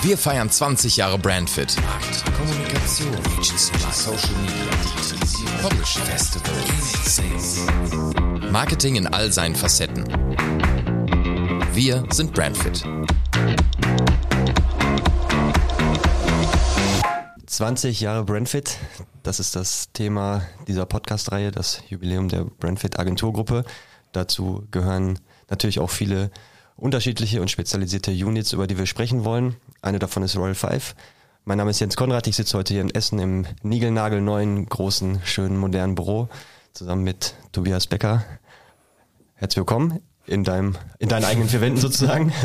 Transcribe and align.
Wir 0.00 0.16
feiern 0.16 0.48
20 0.48 0.96
Jahre 0.96 1.18
Brandfit. 1.18 1.74
Markt, 1.82 2.24
Kommunikation, 2.36 3.12
Social 3.92 4.34
Media, 4.42 5.60
Publishing, 5.60 6.02
Festival, 6.04 6.54
Sales. 7.04 7.66
Marketing 8.52 8.94
in 8.94 9.08
all 9.08 9.32
seinen 9.32 9.56
Facetten. 9.56 10.04
Wir 11.72 12.04
sind 12.12 12.32
Brandfit. 12.32 12.84
20 17.46 18.00
Jahre 18.00 18.24
Brandfit, 18.24 18.78
das 19.24 19.40
ist 19.40 19.56
das 19.56 19.92
Thema 19.92 20.42
dieser 20.68 20.86
Podcast-Reihe, 20.86 21.50
das 21.50 21.82
Jubiläum 21.88 22.28
der 22.28 22.44
Brandfit 22.44 23.00
Agenturgruppe. 23.00 23.64
Dazu 24.12 24.64
gehören 24.70 25.18
natürlich 25.50 25.80
auch 25.80 25.90
viele 25.90 26.30
unterschiedliche 26.78 27.42
und 27.42 27.50
spezialisierte 27.50 28.12
Units, 28.12 28.52
über 28.52 28.66
die 28.66 28.78
wir 28.78 28.86
sprechen 28.86 29.24
wollen. 29.24 29.56
Eine 29.82 29.98
davon 29.98 30.22
ist 30.22 30.36
Royal 30.36 30.54
Five. 30.54 30.94
Mein 31.44 31.58
Name 31.58 31.70
ist 31.70 31.80
Jens 31.80 31.96
Konrad, 31.96 32.26
ich 32.26 32.36
sitze 32.36 32.56
heute 32.56 32.74
hier 32.74 32.82
in 32.82 32.94
Essen 32.94 33.18
im 33.18 33.46
niegelnagelneuen, 33.62 34.66
großen, 34.66 35.20
schönen, 35.24 35.56
modernen 35.56 35.94
Büro 35.94 36.28
zusammen 36.72 37.04
mit 37.04 37.34
Tobias 37.52 37.86
Becker. 37.86 38.24
Herzlich 39.34 39.58
willkommen 39.58 40.00
in 40.28 40.44
deinem, 40.44 40.76
in 40.98 41.08
deinen 41.08 41.24
eigenen 41.24 41.48
vier 41.48 41.60
Wänden 41.60 41.80
sozusagen. 41.80 42.32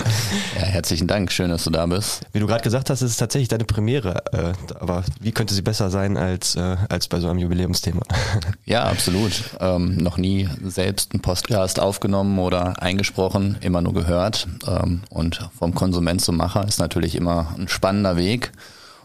Ja, 0.55 0.65
herzlichen 0.65 1.07
Dank. 1.07 1.31
Schön, 1.31 1.49
dass 1.49 1.63
du 1.63 1.69
da 1.71 1.85
bist. 1.85 2.21
Wie 2.31 2.39
du 2.39 2.47
gerade 2.47 2.63
gesagt 2.63 2.89
hast, 2.89 3.01
ist 3.01 3.11
es 3.11 3.17
tatsächlich 3.17 3.47
deine 3.47 3.65
Premiere. 3.65 4.23
Äh, 4.31 4.53
aber 4.79 5.03
wie 5.19 5.31
könnte 5.31 5.53
sie 5.53 5.61
besser 5.61 5.89
sein 5.89 6.15
als, 6.15 6.55
äh, 6.55 6.77
als 6.89 7.07
bei 7.07 7.19
so 7.19 7.29
einem 7.29 7.39
Jubiläumsthema? 7.39 8.01
Ja, 8.65 8.83
absolut. 8.83 9.31
Ähm, 9.59 9.97
noch 9.97 10.17
nie 10.17 10.47
selbst 10.63 11.11
einen 11.13 11.21
Podcast 11.21 11.79
aufgenommen 11.79 12.39
oder 12.39 12.81
eingesprochen, 12.81 13.57
immer 13.61 13.81
nur 13.81 13.93
gehört. 13.93 14.47
Ähm, 14.67 15.01
und 15.09 15.49
vom 15.57 15.73
Konsument 15.73 16.21
zum 16.21 16.37
Macher 16.37 16.65
ist 16.67 16.79
natürlich 16.79 17.15
immer 17.15 17.55
ein 17.57 17.67
spannender 17.67 18.15
Weg. 18.15 18.51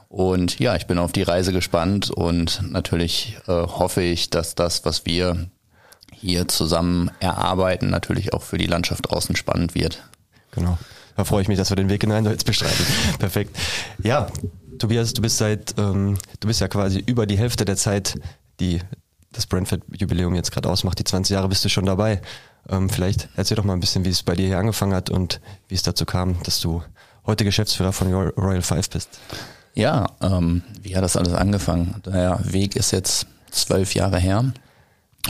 Und 0.09 0.59
ja, 0.59 0.77
ich 0.77 0.87
bin 0.87 0.99
auf 0.99 1.13
die 1.13 1.23
Reise 1.23 1.53
gespannt 1.53 2.11
und 2.11 2.63
natürlich 2.71 3.37
äh, 3.47 3.53
hoffe 3.53 4.03
ich, 4.03 4.31
dass 4.31 4.55
das, 4.55 4.85
was 4.85 5.05
wir 5.07 5.49
hier 6.21 6.49
zusammen 6.49 7.11
erarbeiten, 7.21 7.91
natürlich 7.91 8.33
auch 8.33 8.43
für 8.43 8.59
die 8.59 8.67
Landschaft 8.67 9.11
draußen 9.11 9.37
spannend 9.37 9.75
wird. 9.75 10.03
Genau. 10.53 10.79
Da 11.17 11.25
freue 11.25 11.43
ich 11.43 11.49
mich, 11.49 11.59
dass 11.59 11.71
wir 11.71 11.77
den 11.77 11.89
Weg 11.89 12.03
hinein 12.03 12.25
jetzt 12.27 12.47
bestreiten. 12.47 12.87
Perfekt. 13.19 13.57
Ja, 14.03 14.29
Tobias, 14.79 15.13
du 15.13 15.23
bist 15.23 15.39
seit, 15.39 15.75
ähm, 15.79 16.17
du 16.41 16.49
bist 16.49 16.61
ja 16.61 16.69
quasi 16.69 17.03
über 17.05 17.27
die 17.27 17.37
Hälfte 17.37 17.65
der 17.65 17.77
Zeit, 17.77 18.19
die 18.61 18.81
das 19.33 19.47
Brentford-Jubiläum 19.47 20.35
jetzt 20.35 20.53
gerade 20.53 20.69
ausmacht. 20.69 20.99
Die 20.99 21.05
20 21.05 21.35
Jahre 21.35 21.49
bist 21.49 21.65
du 21.65 21.69
schon 21.69 21.87
dabei. 21.87 22.21
Ähm, 22.69 22.89
vielleicht 22.89 23.29
erzähl 23.37 23.57
doch 23.57 23.65
mal 23.65 23.73
ein 23.73 23.81
bisschen, 23.81 24.05
wie 24.05 24.11
es 24.11 24.23
bei 24.23 24.35
dir 24.35 24.47
hier 24.47 24.59
angefangen 24.59 24.95
hat 24.95 25.11
und 25.11 25.41
wie 25.69 25.75
es 25.75 25.83
dazu 25.83 26.05
kam, 26.05 26.41
dass 26.45 26.61
du 26.61 26.83
heute 27.27 27.45
Geschäftsführer 27.45 27.93
von 27.93 28.13
Royal 28.13 28.63
Five 28.63 28.91
bist. 28.91 29.19
Ja, 29.75 30.07
ähm, 30.23 30.63
wie 30.83 30.97
hat 30.97 31.05
das 31.05 31.17
alles 31.17 31.35
angefangen? 31.35 32.01
Der 32.07 32.41
Weg 32.43 32.77
ist 32.77 32.91
jetzt 32.91 33.27
zwölf 33.51 33.95
Jahre 33.95 34.19
her. 34.19 34.45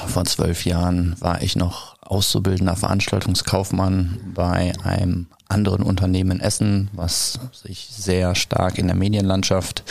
Vor 0.07 0.25
zwölf 0.25 0.65
Jahren 0.65 1.17
war 1.21 1.43
ich 1.43 1.57
noch 1.57 1.97
auszubildender 2.03 2.77
Veranstaltungskaufmann 2.77 4.33
bei 4.35 4.73
einem 4.83 5.27
anderen 5.49 5.83
Unternehmen 5.83 6.33
in 6.33 6.41
Essen, 6.41 6.91
was 6.93 7.39
sich 7.53 7.89
sehr 7.91 8.35
stark 8.35 8.79
in 8.79 8.87
der 8.87 8.97
Medienlandschaft 8.97 9.85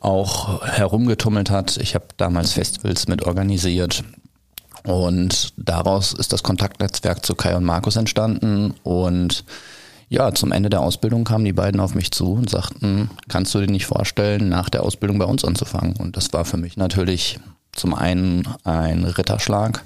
auch 0.00 0.62
herumgetummelt 0.62 1.50
hat. 1.50 1.76
Ich 1.78 1.94
habe 1.94 2.06
damals 2.16 2.52
Festivals 2.52 3.08
mit 3.08 3.24
organisiert 3.24 4.04
und 4.84 5.52
daraus 5.56 6.12
ist 6.12 6.32
das 6.32 6.42
Kontaktnetzwerk 6.42 7.26
zu 7.26 7.34
Kai 7.34 7.56
und 7.56 7.64
Markus 7.64 7.96
entstanden 7.96 8.74
und 8.84 9.44
ja, 10.08 10.32
zum 10.32 10.52
Ende 10.52 10.70
der 10.70 10.80
Ausbildung 10.80 11.24
kamen 11.24 11.44
die 11.44 11.52
beiden 11.52 11.80
auf 11.80 11.94
mich 11.94 12.12
zu 12.12 12.32
und 12.32 12.48
sagten, 12.48 13.10
kannst 13.28 13.54
du 13.54 13.60
dir 13.60 13.70
nicht 13.70 13.84
vorstellen, 13.84 14.48
nach 14.48 14.70
der 14.70 14.82
Ausbildung 14.82 15.18
bei 15.18 15.26
uns 15.26 15.44
anzufangen? 15.44 15.96
Und 15.96 16.16
das 16.16 16.32
war 16.32 16.46
für 16.46 16.56
mich 16.56 16.78
natürlich 16.78 17.38
zum 17.78 17.94
einen 17.94 18.46
ein 18.64 19.04
Ritterschlag 19.04 19.84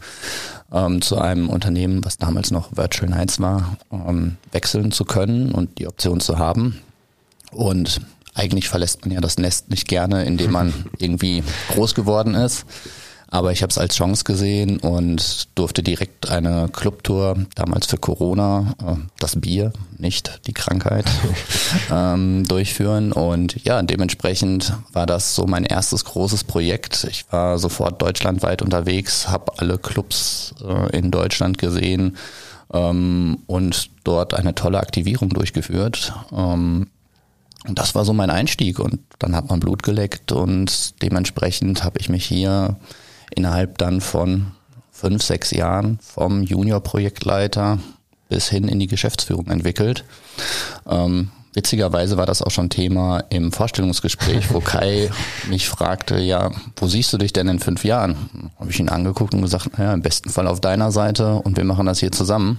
ähm, 0.73 1.03
zu 1.03 1.19
einem 1.19 1.49
Unternehmen, 1.49 2.05
was 2.05 2.19
damals 2.19 2.51
noch 2.51 2.77
Virtual 2.77 3.11
Nights 3.11 3.41
war, 3.41 3.77
ähm, 3.93 4.37
wechseln 4.51 4.93
zu 4.93 5.05
können 5.05 5.53
und 5.53 5.79
die 5.79 5.87
Option 5.87 6.21
zu 6.21 6.39
haben. 6.39 6.81
Und 7.51 8.01
eigentlich 8.35 8.69
verlässt 8.69 9.03
man 9.03 9.13
ja 9.13 9.21
das 9.21 9.39
Nest 9.39 9.71
nicht 9.71 9.89
gerne, 9.89 10.25
indem 10.25 10.53
man 10.53 10.73
irgendwie 10.99 11.43
groß 11.75 11.95
geworden 11.95 12.35
ist. 12.35 12.65
Aber 13.33 13.51
ich 13.51 13.63
habe 13.63 13.71
es 13.71 13.79
als 13.79 13.97
Chance 13.97 14.25
gesehen 14.25 14.79
und 14.79 15.49
durfte 15.55 15.83
direkt 15.83 16.29
eine 16.29 16.69
Clubtour, 16.71 17.47
damals 17.55 17.87
für 17.87 17.97
Corona, 17.97 18.75
äh, 18.87 18.97
das 19.19 19.41
Bier, 19.41 19.73
nicht 19.97 20.43
die 20.47 20.53
Krankheit, 20.53 21.07
ähm, 21.91 22.45
durchführen. 22.45 23.11
Und 23.11 23.65
ja, 23.65 23.81
dementsprechend 23.83 24.75
war 24.93 25.07
das 25.07 25.35
so 25.35 25.47
mein 25.47 25.65
erstes 25.65 26.05
großes 26.05 26.45
Projekt. 26.45 27.05
Ich 27.11 27.25
war 27.33 27.59
sofort 27.59 28.03
deutschlandweit 28.03 28.61
unterwegs, 28.61 29.29
habe 29.29 29.53
alle 29.57 29.79
Clubs 29.79 30.55
äh, 30.63 30.95
in 30.95 31.11
Deutschland 31.11 31.57
gesehen 31.57 32.19
ähm, 32.75 33.39
und 33.47 33.89
dort 34.05 34.35
eine 34.35 34.55
tolle 34.55 34.79
Aktivierung 34.79 35.31
durchgeführt. 35.31 36.13
Ähm, 36.33 36.89
und 37.67 37.79
das 37.79 37.95
war 37.95 38.05
so 38.05 38.13
mein 38.13 38.29
Einstieg 38.29 38.79
und 38.79 39.01
dann 39.19 39.35
hat 39.35 39.49
man 39.49 39.61
Blut 39.61 39.83
geleckt 39.83 40.33
und 40.33 41.01
dementsprechend 41.01 41.83
habe 41.83 41.99
ich 41.99 42.11
mich 42.11 42.27
hier 42.27 42.77
innerhalb 43.37 43.79
dann 43.79 44.01
von 44.01 44.53
fünf, 44.91 45.23
sechs 45.23 45.51
Jahren 45.51 45.99
vom 46.01 46.43
Junior-Projektleiter 46.43 47.79
bis 48.29 48.49
hin 48.49 48.69
in 48.69 48.79
die 48.79 48.87
Geschäftsführung 48.87 49.49
entwickelt. 49.49 50.05
Ähm, 50.89 51.31
witzigerweise 51.55 52.17
war 52.17 52.25
das 52.25 52.41
auch 52.41 52.51
schon 52.51 52.71
Thema 52.71 53.25
im 53.31 53.53
Vorstellungsgespräch, 53.53 54.53
wo 54.53 54.61
Kai 54.61 55.11
mich 55.51 55.69
fragte, 55.69 56.19
ja, 56.19 56.51
wo 56.77 56.87
siehst 56.87 57.13
du 57.13 57.19
dich 57.19 57.33
denn 57.33 57.49
in 57.49 57.59
fünf 57.59 57.85
Jahren? 57.85 58.51
Habe 58.59 58.71
ich 58.71 58.81
ihn 58.81 58.89
angeguckt 58.89 59.35
und 59.35 59.43
gesagt, 59.43 59.77
naja, 59.77 59.93
im 59.93 60.03
besten 60.03 60.31
Fall 60.31 60.47
auf 60.47 60.61
deiner 60.61 60.93
Seite 60.93 61.35
und 61.35 61.57
wir 61.57 61.65
machen 61.65 61.87
das 61.87 61.99
hier 61.99 62.13
zusammen. 62.13 62.59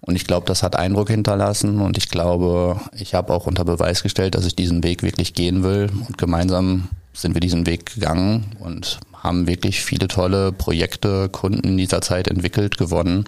Und 0.00 0.14
ich 0.14 0.26
glaube, 0.26 0.46
das 0.46 0.62
hat 0.62 0.76
Eindruck 0.76 1.10
hinterlassen 1.10 1.80
und 1.80 1.98
ich 1.98 2.08
glaube, 2.08 2.80
ich 2.96 3.14
habe 3.14 3.34
auch 3.34 3.46
unter 3.46 3.64
Beweis 3.64 4.02
gestellt, 4.02 4.36
dass 4.36 4.46
ich 4.46 4.56
diesen 4.56 4.82
Weg 4.84 5.02
wirklich 5.02 5.34
gehen 5.34 5.62
will 5.64 5.90
und 6.06 6.16
gemeinsam 6.16 6.88
sind 7.12 7.34
wir 7.34 7.40
diesen 7.40 7.66
Weg 7.66 7.94
gegangen 7.94 8.44
und 8.60 9.00
haben 9.22 9.46
wirklich 9.46 9.82
viele 9.82 10.08
tolle 10.08 10.52
Projekte, 10.52 11.28
Kunden 11.28 11.68
in 11.68 11.76
dieser 11.76 12.00
Zeit 12.00 12.28
entwickelt, 12.28 12.78
gewonnen 12.78 13.24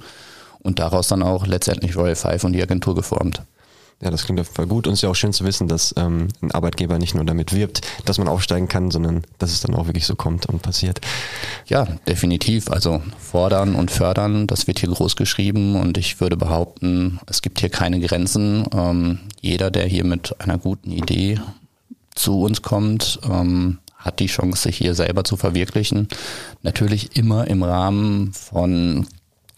und 0.61 0.79
daraus 0.79 1.09
dann 1.09 1.23
auch 1.23 1.47
letztendlich 1.47 1.97
Royal 1.97 2.17
Five 2.17 2.45
und 2.45 2.53
die 2.53 2.63
Agentur 2.63 2.95
geformt. 2.95 3.43
Ja, 4.03 4.11
das 4.11 4.25
klingt 4.25 4.41
auf 4.41 4.47
jeden 4.47 4.57
Fall 4.57 4.67
gut 4.67 4.87
und 4.87 4.95
es 4.95 5.01
ist 5.01 5.03
ja 5.03 5.11
auch 5.11 5.15
schön 5.15 5.35
zu 5.35 5.45
wissen, 5.45 5.69
dass 5.69 5.93
ähm, 5.99 6.29
ein 6.41 6.51
Arbeitgeber 6.53 6.99
nicht 6.99 7.15
nur 7.15 7.25
damit 7.25 7.55
wirbt, 7.55 7.83
dass 8.07 8.17
man 8.17 8.29
aufsteigen 8.29 8.67
kann, 8.67 8.91
sondern 8.91 9.25
dass 9.39 9.53
es 9.53 9.61
dann 9.61 9.75
auch 9.75 9.87
wirklich 9.87 10.07
so 10.07 10.17
kommt 10.17 10.47
und 10.47 10.63
passiert. 10.63 11.03
Ja, 11.67 11.85
definitiv. 12.09 12.71
Also 12.71 13.03
fordern 13.19 13.75
und 13.75 13.91
fördern, 13.91 14.47
das 14.47 14.67
wird 14.67 14.79
hier 14.79 14.89
groß 14.89 15.17
geschrieben 15.17 15.77
und 15.77 15.99
ich 15.99 16.19
würde 16.19 16.39
behaupten, 16.39 17.21
es 17.27 17.43
gibt 17.43 17.61
hier 17.61 17.69
keine 17.69 18.01
Grenzen. 18.01 18.65
Ähm, 18.73 19.19
jeder, 19.43 19.71
der 19.71 19.85
hier 19.85 20.05
mit 20.05 20.35
einer 20.41 20.57
guten 20.57 20.93
Idee 20.93 21.39
zu 22.15 22.41
uns 22.41 22.63
kommt, 22.63 23.21
ähm, 23.31 23.81
hat 24.01 24.19
die 24.19 24.27
Chance, 24.27 24.63
sich 24.63 24.77
hier 24.77 24.95
selber 24.95 25.25
zu 25.25 25.37
verwirklichen. 25.37 26.09
Natürlich 26.63 27.17
immer 27.17 27.47
im 27.47 27.63
Rahmen 27.63 28.33
von 28.33 29.07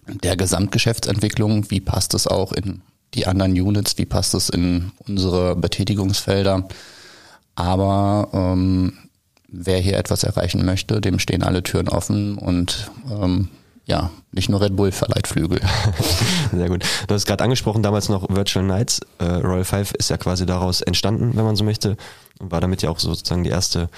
der 0.06 0.36
Gesamtgeschäftsentwicklung. 0.36 1.70
Wie 1.70 1.80
passt 1.80 2.14
es 2.14 2.26
auch 2.26 2.52
in 2.52 2.82
die 3.14 3.26
anderen 3.26 3.52
Units? 3.52 3.98
Wie 3.98 4.06
passt 4.06 4.34
es 4.34 4.48
in 4.48 4.92
unsere 5.06 5.56
Betätigungsfelder? 5.56 6.68
Aber 7.54 8.28
ähm, 8.32 8.94
wer 9.48 9.78
hier 9.78 9.98
etwas 9.98 10.24
erreichen 10.24 10.64
möchte, 10.64 11.00
dem 11.00 11.18
stehen 11.18 11.42
alle 11.42 11.62
Türen 11.62 11.88
offen 11.88 12.36
und 12.38 12.90
ähm, 13.10 13.48
ja, 13.84 14.10
nicht 14.30 14.48
nur 14.48 14.60
Red 14.60 14.76
Bull 14.76 14.92
verleiht 14.92 15.26
Flügel. 15.26 15.60
Sehr 16.52 16.68
gut. 16.68 16.84
Du 17.08 17.14
hast 17.14 17.26
gerade 17.26 17.42
angesprochen, 17.42 17.82
damals 17.82 18.08
noch 18.08 18.28
Virtual 18.28 18.64
Nights. 18.64 19.00
Äh, 19.18 19.24
Royal 19.24 19.64
Five 19.64 19.92
ist 19.92 20.08
ja 20.10 20.16
quasi 20.16 20.46
daraus 20.46 20.82
entstanden, 20.82 21.32
wenn 21.34 21.44
man 21.44 21.56
so 21.56 21.64
möchte. 21.64 21.96
Und 22.38 22.52
war 22.52 22.60
damit 22.60 22.82
ja 22.82 22.90
auch 22.90 23.00
sozusagen 23.00 23.44
die 23.44 23.50
erste, 23.50 23.88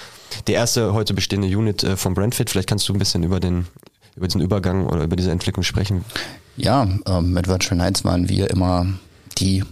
die 0.47 0.53
erste 0.53 0.93
heute 0.93 1.13
bestehende 1.13 1.47
Unit 1.47 1.83
äh, 1.83 1.97
von 1.97 2.15
Brandfit. 2.15 2.49
Vielleicht 2.49 2.67
kannst 2.67 2.89
du 2.89 2.93
ein 2.93 2.99
bisschen 2.99 3.23
über 3.23 3.39
den, 3.39 3.67
über 4.15 4.27
diesen 4.27 4.41
Übergang 4.41 4.87
oder 4.87 5.03
über 5.03 5.15
diese 5.15 5.31
Entwicklung 5.31 5.63
sprechen. 5.63 6.03
Ja, 6.57 6.87
äh, 7.05 7.21
mit 7.21 7.47
Virtual 7.47 7.77
Nights 7.77 8.03
waren 8.03 8.27
wir 8.27 8.49
immer 8.49 8.87
die, 9.37 9.63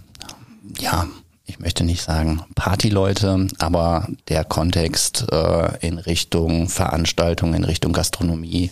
ja, 0.78 1.08
ich 1.46 1.58
möchte 1.58 1.82
nicht 1.82 2.02
sagen 2.02 2.42
Partyleute, 2.54 3.48
aber 3.58 4.08
der 4.28 4.44
Kontext 4.44 5.26
äh, 5.32 5.86
in 5.86 5.98
Richtung 5.98 6.68
Veranstaltung, 6.68 7.54
in 7.54 7.64
Richtung 7.64 7.92
Gastronomie 7.92 8.70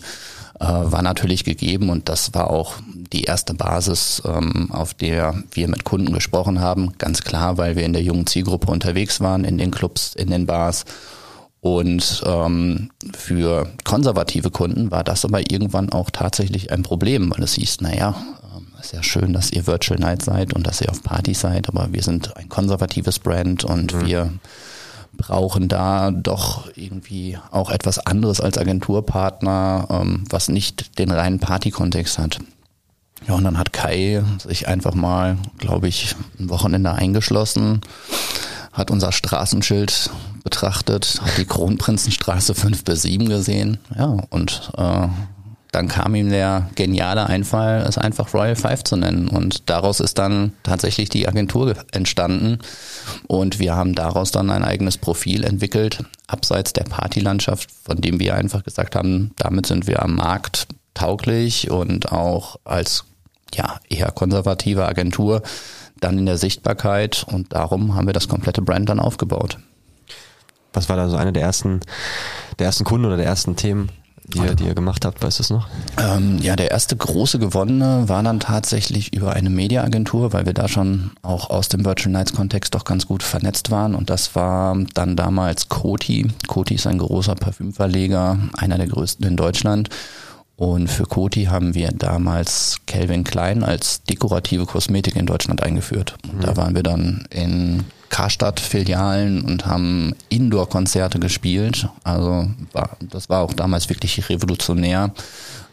äh, 0.59 0.65
war 0.65 1.01
natürlich 1.01 1.43
gegeben 1.43 1.89
und 1.89 2.09
das 2.09 2.33
war 2.33 2.49
auch 2.49 2.75
die 3.11 3.23
erste 3.23 3.53
Basis, 3.53 4.21
ähm, 4.25 4.69
auf 4.71 4.93
der 4.93 5.43
wir 5.51 5.67
mit 5.67 5.83
Kunden 5.83 6.13
gesprochen 6.13 6.59
haben. 6.59 6.93
Ganz 6.97 7.21
klar, 7.23 7.57
weil 7.57 7.75
wir 7.75 7.85
in 7.85 7.93
der 7.93 8.03
jungen 8.03 8.27
Zielgruppe 8.27 8.71
unterwegs 8.71 9.19
waren, 9.19 9.45
in 9.45 9.57
den 9.57 9.71
Clubs, 9.71 10.13
in 10.15 10.29
den 10.29 10.45
Bars. 10.45 10.85
Und 11.59 12.21
ähm, 12.25 12.91
für 13.15 13.69
konservative 13.85 14.51
Kunden 14.51 14.91
war 14.91 15.03
das 15.03 15.23
aber 15.23 15.39
irgendwann 15.39 15.91
auch 15.91 16.09
tatsächlich 16.09 16.71
ein 16.71 16.83
Problem, 16.83 17.31
weil 17.31 17.43
es 17.43 17.53
hieß, 17.53 17.81
naja, 17.81 18.15
ähm, 18.55 18.67
ist 18.81 18.93
ja 18.93 19.01
schön, 19.01 19.31
dass 19.31 19.51
ihr 19.51 19.65
Virtual 19.65 19.99
Night 19.99 20.23
seid 20.23 20.53
und 20.53 20.67
dass 20.67 20.81
ihr 20.81 20.91
auf 20.91 21.01
Party 21.03 21.33
seid, 21.33 21.69
aber 21.69 21.87
wir 21.91 22.03
sind 22.03 22.35
ein 22.35 22.49
konservatives 22.49 23.17
Brand 23.17 23.63
und 23.63 23.93
mhm. 23.93 24.05
wir 24.05 24.33
brauchen 25.17 25.67
da 25.67 26.11
doch 26.11 26.69
irgendwie 26.75 27.37
auch 27.51 27.69
etwas 27.69 27.99
anderes 27.99 28.41
als 28.41 28.57
Agenturpartner, 28.57 29.87
ähm, 29.89 30.23
was 30.29 30.49
nicht 30.49 30.99
den 30.99 31.11
reinen 31.11 31.39
Party-Kontext 31.39 32.17
hat. 32.17 32.39
Ja, 33.27 33.35
und 33.35 33.43
dann 33.43 33.57
hat 33.57 33.71
Kai 33.71 34.23
sich 34.45 34.67
einfach 34.67 34.93
mal, 34.93 35.37
glaube 35.57 35.87
ich, 35.87 36.15
ein 36.39 36.49
Wochenende 36.49 36.91
eingeschlossen, 36.93 37.81
hat 38.73 38.91
unser 38.91 39.11
Straßenschild 39.11 40.09
betrachtet, 40.43 41.21
hat 41.21 41.37
die 41.37 41.45
Kronprinzenstraße 41.45 42.53
5 42.55 42.83
bis 42.83 43.03
7 43.03 43.29
gesehen, 43.29 43.77
ja, 43.97 44.17
und 44.29 44.71
äh, 44.77 45.07
dann 45.73 45.87
kam 45.87 46.13
ihm 46.13 46.29
der 46.29 46.69
geniale 46.75 47.25
Einfall, 47.25 47.81
es 47.81 47.97
einfach 47.97 48.31
Royal 48.35 48.55
Five 48.55 48.83
zu 48.83 48.95
nennen. 48.95 49.27
Und 49.27 49.71
daraus 49.71 49.99
ist 49.99 50.19
dann 50.19 50.53
tatsächlich 50.61 51.09
die 51.09 51.27
Agentur 51.27 51.73
entstanden. 51.91 52.59
Und 53.25 53.57
wir 53.57 53.75
haben 53.75 53.95
daraus 53.95 54.29
dann 54.29 54.51
ein 54.51 54.63
eigenes 54.63 54.99
Profil 54.99 55.43
entwickelt, 55.43 56.05
abseits 56.27 56.73
der 56.73 56.83
Partylandschaft, 56.83 57.71
von 57.71 57.99
dem 57.99 58.19
wir 58.19 58.35
einfach 58.35 58.63
gesagt 58.63 58.95
haben, 58.95 59.31
damit 59.37 59.65
sind 59.65 59.87
wir 59.87 60.03
am 60.03 60.15
Markt 60.15 60.67
tauglich 60.93 61.71
und 61.71 62.11
auch 62.11 62.57
als 62.65 63.05
ja, 63.55 63.79
eher 63.89 64.11
konservative 64.11 64.87
Agentur 64.87 65.41
dann 65.99 66.19
in 66.19 66.27
der 66.27 66.37
Sichtbarkeit. 66.37 67.25
Und 67.27 67.53
darum 67.53 67.95
haben 67.95 68.05
wir 68.05 68.13
das 68.13 68.27
komplette 68.27 68.61
Brand 68.61 68.89
dann 68.89 68.99
aufgebaut. 68.99 69.57
Was 70.71 70.87
war 70.87 70.97
da 70.97 71.09
so 71.09 71.17
eine 71.17 71.33
der 71.33 71.41
ersten, 71.41 71.79
der 72.59 72.67
ersten 72.67 72.83
Kunden 72.83 73.07
oder 73.07 73.17
der 73.17 73.25
ersten 73.25 73.55
Themen, 73.55 73.89
die 74.25 74.39
ihr, 74.39 74.55
die 74.55 74.65
ihr 74.65 74.75
gemacht 74.75 75.05
habt, 75.05 75.21
weißt 75.21 75.39
du 75.39 75.43
es 75.43 75.49
noch? 75.49 75.67
Ähm, 75.97 76.39
ja, 76.39 76.55
der 76.55 76.71
erste 76.71 76.95
große 76.95 77.39
gewonnene 77.39 78.07
war 78.07 78.23
dann 78.23 78.39
tatsächlich 78.39 79.13
über 79.13 79.33
eine 79.33 79.49
Mediaagentur, 79.49 80.33
weil 80.33 80.45
wir 80.45 80.53
da 80.53 80.67
schon 80.67 81.11
auch 81.21 81.49
aus 81.49 81.69
dem 81.69 81.85
Virtual 81.85 82.11
Nights 82.11 82.33
Kontext 82.33 82.73
doch 82.75 82.85
ganz 82.85 83.05
gut 83.05 83.23
vernetzt 83.23 83.71
waren 83.71 83.95
und 83.95 84.09
das 84.09 84.35
war 84.35 84.77
dann 84.93 85.15
damals 85.15 85.69
Coty. 85.69 86.27
Coty 86.47 86.75
ist 86.75 86.87
ein 86.87 86.99
großer 86.99 87.35
Parfümverleger, 87.35 88.37
einer 88.53 88.77
der 88.77 88.87
größten 88.87 89.25
in 89.25 89.37
Deutschland 89.37 89.89
und 90.55 90.87
für 90.87 91.05
Coty 91.05 91.45
haben 91.45 91.73
wir 91.73 91.89
damals 91.91 92.77
Calvin 92.85 93.23
Klein 93.23 93.63
als 93.63 94.03
dekorative 94.03 94.65
Kosmetik 94.65 95.15
in 95.15 95.25
Deutschland 95.25 95.63
eingeführt. 95.63 96.15
Mhm. 96.25 96.41
da 96.41 96.57
waren 96.57 96.75
wir 96.75 96.83
dann 96.83 97.27
in 97.29 97.85
Karstadt-Filialen 98.09 99.41
und 99.41 99.65
haben 99.65 100.15
Indoor-Konzerte 100.29 101.17
gespielt. 101.19 101.89
Also 102.03 102.47
das 103.01 103.27
war 103.27 103.41
auch 103.41 103.53
damals 103.53 103.89
wirklich 103.89 104.29
revolutionär. 104.29 105.11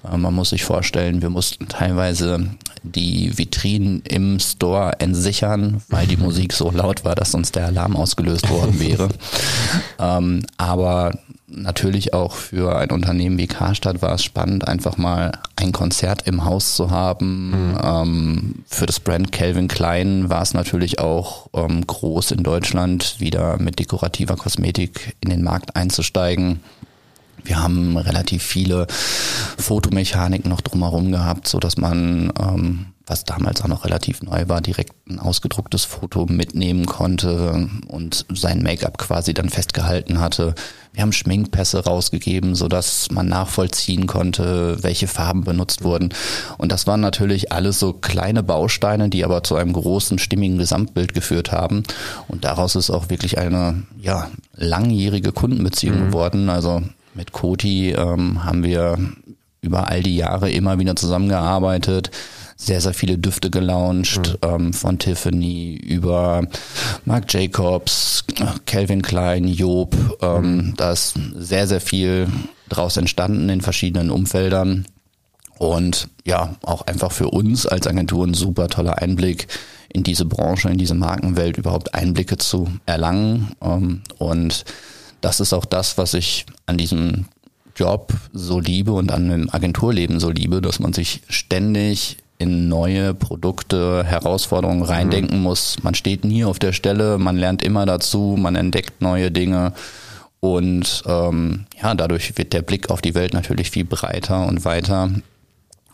Äh, 0.04 0.16
man 0.16 0.34
muss 0.34 0.50
sich 0.50 0.64
vorstellen, 0.64 1.22
wir 1.22 1.30
mussten 1.30 1.68
teilweise 1.68 2.48
die 2.82 3.36
Vitrinen 3.36 4.02
im 4.02 4.40
Store 4.40 4.98
entsichern, 5.00 5.82
weil 5.88 6.06
die 6.06 6.16
Musik 6.18 6.52
so 6.52 6.70
laut 6.70 7.04
war, 7.04 7.14
dass 7.14 7.34
uns 7.34 7.52
der 7.52 7.66
Alarm 7.66 7.96
ausgelöst 7.96 8.48
worden 8.48 8.80
wäre. 8.80 9.08
ähm, 9.98 10.42
aber 10.56 11.12
natürlich 11.52 12.14
auch 12.14 12.34
für 12.34 12.76
ein 12.78 12.90
Unternehmen 12.90 13.38
wie 13.38 13.46
Karstadt 13.46 14.02
war 14.02 14.14
es 14.14 14.24
spannend, 14.24 14.68
einfach 14.68 14.96
mal 14.96 15.32
ein 15.56 15.72
Konzert 15.72 16.26
im 16.26 16.44
Haus 16.44 16.76
zu 16.76 16.90
haben. 16.90 17.50
Mhm. 17.50 17.78
Ähm, 17.82 18.54
für 18.66 18.86
das 18.86 19.00
Brand 19.00 19.32
Calvin 19.32 19.68
Klein 19.68 20.30
war 20.30 20.42
es 20.42 20.54
natürlich 20.54 21.00
auch 21.00 21.48
ähm, 21.54 21.86
groß 21.86 22.30
in 22.32 22.42
Deutschland, 22.42 23.16
wieder 23.18 23.58
mit 23.58 23.78
dekorativer 23.78 24.36
Kosmetik 24.36 25.16
in 25.20 25.30
den 25.30 25.42
Markt 25.42 25.76
einzusteigen. 25.76 26.60
Wir 27.44 27.62
haben 27.62 27.96
relativ 27.96 28.42
viele 28.42 28.86
Fotomechanik 29.58 30.46
noch 30.46 30.60
drumherum 30.60 31.12
gehabt, 31.12 31.48
so 31.48 31.58
dass 31.58 31.76
man 31.76 32.32
ähm, 32.40 32.86
was 33.10 33.24
damals 33.24 33.60
auch 33.60 33.66
noch 33.66 33.84
relativ 33.84 34.22
neu 34.22 34.44
war, 34.46 34.60
direkt 34.60 34.92
ein 35.08 35.18
ausgedrucktes 35.18 35.84
Foto 35.84 36.26
mitnehmen 36.26 36.86
konnte 36.86 37.68
und 37.88 38.24
sein 38.32 38.62
Make-up 38.62 38.98
quasi 38.98 39.34
dann 39.34 39.48
festgehalten 39.48 40.20
hatte. 40.20 40.54
Wir 40.92 41.02
haben 41.02 41.12
Schminkpässe 41.12 41.84
rausgegeben, 41.84 42.54
so 42.54 42.68
dass 42.68 43.10
man 43.10 43.26
nachvollziehen 43.26 44.06
konnte, 44.06 44.80
welche 44.82 45.08
Farben 45.08 45.42
benutzt 45.42 45.82
wurden. 45.82 46.10
Und 46.56 46.70
das 46.70 46.86
waren 46.86 47.00
natürlich 47.00 47.50
alles 47.50 47.80
so 47.80 47.94
kleine 47.94 48.44
Bausteine, 48.44 49.08
die 49.08 49.24
aber 49.24 49.42
zu 49.42 49.56
einem 49.56 49.72
großen, 49.72 50.20
stimmigen 50.20 50.58
Gesamtbild 50.58 51.12
geführt 51.12 51.50
haben. 51.50 51.82
Und 52.28 52.44
daraus 52.44 52.76
ist 52.76 52.90
auch 52.90 53.10
wirklich 53.10 53.38
eine, 53.38 53.82
ja, 54.00 54.30
langjährige 54.54 55.32
Kundenbeziehung 55.32 55.98
mhm. 55.98 56.06
geworden. 56.06 56.48
Also 56.48 56.82
mit 57.14 57.32
Koti 57.32 57.90
ähm, 57.90 58.44
haben 58.44 58.62
wir 58.62 58.98
über 59.60 59.88
all 59.88 60.02
die 60.02 60.16
Jahre 60.16 60.50
immer 60.50 60.78
wieder 60.78 60.96
zusammengearbeitet 60.96 62.10
sehr, 62.60 62.82
sehr 62.82 62.92
viele 62.92 63.16
Düfte 63.16 63.48
gelauncht, 63.48 64.38
mhm. 64.42 64.48
ähm, 64.48 64.72
von 64.74 64.98
Tiffany 64.98 65.76
über 65.76 66.46
Marc 67.06 67.32
Jacobs, 67.32 68.24
Calvin 68.66 69.00
Klein, 69.00 69.48
Job. 69.48 69.96
Ähm, 70.20 70.56
mhm. 70.56 70.74
Da 70.76 70.92
ist 70.92 71.18
sehr, 71.34 71.66
sehr 71.66 71.80
viel 71.80 72.28
draus 72.68 72.98
entstanden 72.98 73.48
in 73.48 73.62
verschiedenen 73.62 74.10
Umfeldern. 74.10 74.86
Und 75.56 76.08
ja, 76.26 76.54
auch 76.62 76.82
einfach 76.82 77.12
für 77.12 77.28
uns 77.28 77.66
als 77.66 77.86
Agentur 77.86 78.26
ein 78.26 78.34
super 78.34 78.68
toller 78.68 78.98
Einblick 78.98 79.48
in 79.88 80.02
diese 80.02 80.26
Branche, 80.26 80.68
in 80.68 80.78
diese 80.78 80.94
Markenwelt, 80.94 81.56
überhaupt 81.56 81.94
Einblicke 81.94 82.36
zu 82.36 82.68
erlangen. 82.84 83.52
Ähm, 83.62 84.02
und 84.18 84.64
das 85.20 85.40
ist 85.40 85.52
auch 85.52 85.64
das, 85.64 85.98
was 85.98 86.14
ich 86.14 86.46
an 86.66 86.76
diesem 86.76 87.26
Job 87.76 88.12
so 88.32 88.60
liebe 88.60 88.92
und 88.92 89.10
an 89.12 89.28
dem 89.28 89.50
Agenturleben 89.50 90.20
so 90.20 90.30
liebe, 90.30 90.60
dass 90.60 90.80
man 90.80 90.92
sich 90.92 91.22
ständig 91.28 92.18
in 92.38 92.68
neue 92.68 93.12
Produkte, 93.12 94.02
Herausforderungen 94.04 94.82
reindenken 94.82 95.38
mhm. 95.38 95.42
muss. 95.42 95.76
Man 95.82 95.94
steht 95.94 96.24
nie 96.24 96.44
auf 96.44 96.58
der 96.58 96.72
Stelle, 96.72 97.18
man 97.18 97.36
lernt 97.36 97.62
immer 97.62 97.84
dazu, 97.84 98.36
man 98.38 98.56
entdeckt 98.56 99.02
neue 99.02 99.30
Dinge 99.30 99.74
und 100.40 101.02
ähm, 101.06 101.66
ja, 101.82 101.94
dadurch 101.94 102.36
wird 102.38 102.54
der 102.54 102.62
Blick 102.62 102.88
auf 102.88 103.02
die 103.02 103.14
Welt 103.14 103.34
natürlich 103.34 103.70
viel 103.70 103.84
breiter 103.84 104.46
und 104.46 104.64
weiter 104.64 105.10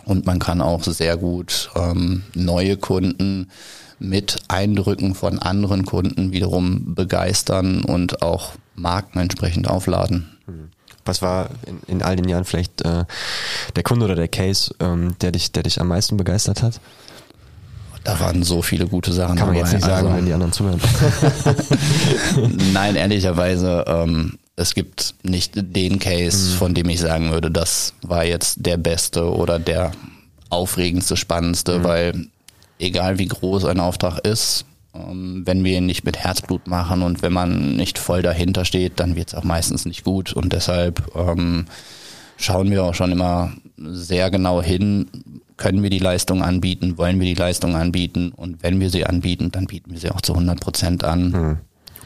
und 0.04 0.24
man 0.24 0.38
kann 0.38 0.60
auch 0.60 0.84
sehr 0.84 1.16
gut 1.16 1.70
ähm, 1.74 2.22
neue 2.34 2.76
Kunden 2.76 3.48
mit 3.98 4.38
Eindrücken 4.48 5.14
von 5.14 5.38
anderen 5.38 5.84
Kunden 5.84 6.32
wiederum 6.32 6.94
begeistern 6.94 7.82
und 7.84 8.22
auch 8.22 8.52
Marken 8.74 9.18
entsprechend 9.18 9.68
aufladen. 9.68 10.36
Mhm. 10.46 10.70
Was 11.04 11.22
war 11.22 11.50
in, 11.66 11.80
in 11.86 12.02
all 12.02 12.16
den 12.16 12.28
Jahren 12.28 12.44
vielleicht 12.44 12.82
äh, 12.82 13.04
der 13.74 13.82
Kunde 13.82 14.04
oder 14.04 14.16
der 14.16 14.28
Case, 14.28 14.74
ähm, 14.80 15.16
der 15.20 15.32
dich, 15.32 15.52
der 15.52 15.62
dich 15.62 15.80
am 15.80 15.88
meisten 15.88 16.16
begeistert 16.16 16.62
hat? 16.62 16.80
Da 18.04 18.20
waren 18.20 18.42
so 18.44 18.62
viele 18.62 18.86
gute 18.86 19.12
Sachen. 19.12 19.36
Kann 19.36 19.48
man 19.48 19.56
dabei. 19.56 19.66
jetzt 19.68 19.74
nicht 19.74 19.84
sagen, 19.84 20.06
also, 20.06 20.18
wenn 20.18 20.26
die 20.26 20.32
anderen 20.32 20.52
zuhören. 20.52 20.80
Nein, 22.72 22.94
ehrlicherweise, 22.94 23.84
ähm, 23.86 24.38
es 24.56 24.74
gibt 24.74 25.14
nicht 25.22 25.52
den 25.54 25.98
Case, 25.98 26.52
mhm. 26.52 26.58
von 26.58 26.74
dem 26.74 26.88
ich 26.88 27.00
sagen 27.00 27.32
würde, 27.32 27.50
das 27.50 27.94
war 28.02 28.24
jetzt 28.24 28.64
der 28.64 28.76
beste 28.76 29.30
oder 29.30 29.58
der 29.58 29.92
aufregendste, 30.50 31.16
spannendste, 31.16 31.78
mhm. 31.78 31.84
weil 31.84 32.26
egal 32.78 33.18
wie 33.18 33.26
groß 33.26 33.64
ein 33.66 33.80
Auftrag 33.80 34.18
ist, 34.20 34.64
ähm, 34.94 35.42
wenn 35.44 35.64
wir 35.64 35.78
ihn 35.78 35.86
nicht 35.86 36.04
mit 36.04 36.18
Herzblut 36.18 36.66
machen 36.66 37.02
und 37.02 37.22
wenn 37.22 37.32
man 37.32 37.76
nicht 37.76 37.98
voll 37.98 38.22
dahinter 38.22 38.64
steht, 38.64 39.00
dann 39.00 39.16
wird 39.16 39.28
es 39.28 39.34
auch 39.34 39.44
meistens 39.44 39.84
nicht 39.84 40.04
gut. 40.04 40.32
Und 40.32 40.52
deshalb 40.52 41.02
ähm, 41.14 41.66
schauen 42.36 42.70
wir 42.70 42.84
auch 42.84 42.94
schon 42.94 43.12
immer 43.12 43.52
sehr 43.78 44.30
genau 44.30 44.62
hin, 44.62 45.08
können 45.56 45.82
wir 45.82 45.90
die 45.90 45.98
Leistung 45.98 46.42
anbieten, 46.42 46.98
wollen 46.98 47.18
wir 47.18 47.26
die 47.26 47.40
Leistung 47.40 47.76
anbieten 47.76 48.30
und 48.30 48.62
wenn 48.62 48.78
wir 48.78 48.90
sie 48.90 49.06
anbieten, 49.06 49.50
dann 49.52 49.66
bieten 49.66 49.92
wir 49.92 49.98
sie 49.98 50.10
auch 50.10 50.20
zu 50.20 50.34
100 50.34 50.60
Prozent 50.60 51.04
an. 51.04 51.30
Mhm. 51.30 51.58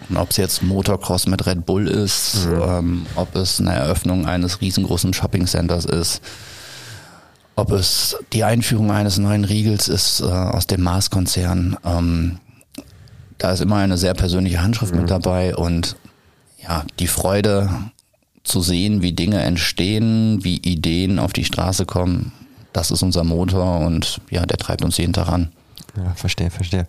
Und 0.09 0.17
ob 0.17 0.31
es 0.31 0.37
jetzt 0.39 0.62
Motocross 0.62 1.27
mit 1.27 1.47
Red 1.47 1.67
Bull 1.67 1.87
ist, 1.87 2.47
mhm. 2.47 2.62
ähm, 2.62 3.07
ob 3.17 3.35
es 3.35 3.61
eine 3.61 3.75
Eröffnung 3.75 4.27
eines 4.27 4.61
riesengroßen 4.61 5.12
Shopping 5.12 5.47
Centers 5.47 5.85
ist, 5.85 6.23
ob 7.61 7.73
es 7.73 8.17
die 8.33 8.45
Einführung 8.45 8.90
eines 8.90 9.19
neuen 9.19 9.45
Riegels 9.45 9.88
ist 9.88 10.21
äh, 10.21 10.25
aus 10.25 10.67
dem 10.67 10.83
Mars-Konzern. 10.83 11.76
Ähm, 11.85 12.38
da 13.37 13.52
ist 13.52 13.61
immer 13.61 13.76
eine 13.76 13.99
sehr 13.99 14.14
persönliche 14.14 14.62
Handschrift 14.62 14.95
mhm. 14.95 15.02
mit 15.02 15.11
dabei 15.11 15.55
und 15.55 15.97
ja, 16.62 16.85
die 16.99 17.07
Freude 17.07 17.71
zu 18.45 18.62
sehen, 18.62 19.02
wie 19.02 19.12
Dinge 19.12 19.43
entstehen, 19.43 20.43
wie 20.43 20.57
Ideen 20.57 21.19
auf 21.19 21.33
die 21.33 21.45
Straße 21.45 21.85
kommen, 21.85 22.33
das 22.73 22.90
ist 22.90 23.02
unser 23.02 23.25
Motor 23.25 23.81
und 23.81 24.21
ja, 24.31 24.47
der 24.47 24.57
treibt 24.57 24.83
uns 24.83 24.97
jeden 24.97 25.12
Tag 25.12 25.29
an. 25.29 25.52
Ja, 25.97 26.14
verstehe, 26.14 26.50
verstehe. 26.50 26.87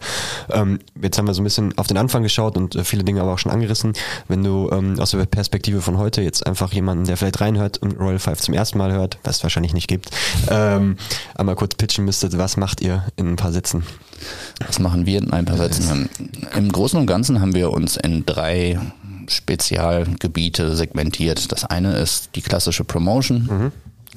Ähm, 0.50 0.80
jetzt 1.02 1.18
haben 1.18 1.28
wir 1.28 1.34
so 1.34 1.42
ein 1.42 1.44
bisschen 1.44 1.78
auf 1.78 1.88
den 1.88 1.98
Anfang 1.98 2.24
geschaut 2.24 2.58
und 2.58 2.76
äh, 2.76 2.84
viele 2.84 3.04
Dinge 3.04 3.22
aber 3.22 3.34
auch 3.34 3.40
schon 3.40 3.52
angerissen. 3.52 3.94
Wenn 4.28 4.44
du 4.44 4.70
ähm, 4.72 5.00
aus 5.00 5.12
der 5.12 5.26
Perspektive 5.26 5.82
von 5.82 5.98
heute 5.98 6.22
jetzt 6.22 6.46
einfach 6.46 6.72
jemanden, 6.74 7.06
der 7.06 7.18
vielleicht 7.18 7.42
reinhört 7.42 7.78
und 7.80 8.00
Royal 8.00 8.20
Five 8.20 8.40
zum 8.42 8.54
ersten 8.54 8.78
Mal 8.78 8.92
hört, 8.92 9.18
was 9.24 9.38
es 9.38 9.44
wahrscheinlich 9.44 9.74
nicht 9.74 9.88
gibt, 9.88 10.12
ähm, 10.50 10.98
einmal 11.36 11.56
kurz 11.56 11.76
pitchen 11.76 12.06
müsstet, 12.06 12.38
was 12.38 12.58
macht 12.58 12.82
ihr 12.82 13.06
in 13.16 13.30
ein 13.30 13.36
paar 13.36 13.52
Sätzen? 13.52 13.84
Was 14.66 14.80
machen 14.80 15.06
wir 15.06 15.18
in 15.18 15.32
ein 15.32 15.46
paar 15.46 15.58
Sätzen? 15.58 16.10
Im 16.56 16.72
Großen 16.72 17.00
und 17.00 17.08
Ganzen 17.08 17.42
haben 17.42 17.56
wir 17.56 17.72
uns 17.72 17.98
in 17.98 18.26
drei 18.26 18.80
Spezialgebiete 19.28 20.76
segmentiert. 20.76 21.52
Das 21.52 21.66
eine 21.66 21.94
ist 21.98 22.30
die 22.36 22.42
klassische 22.42 22.84
Promotion. 22.84 23.48
Mhm 23.50 23.72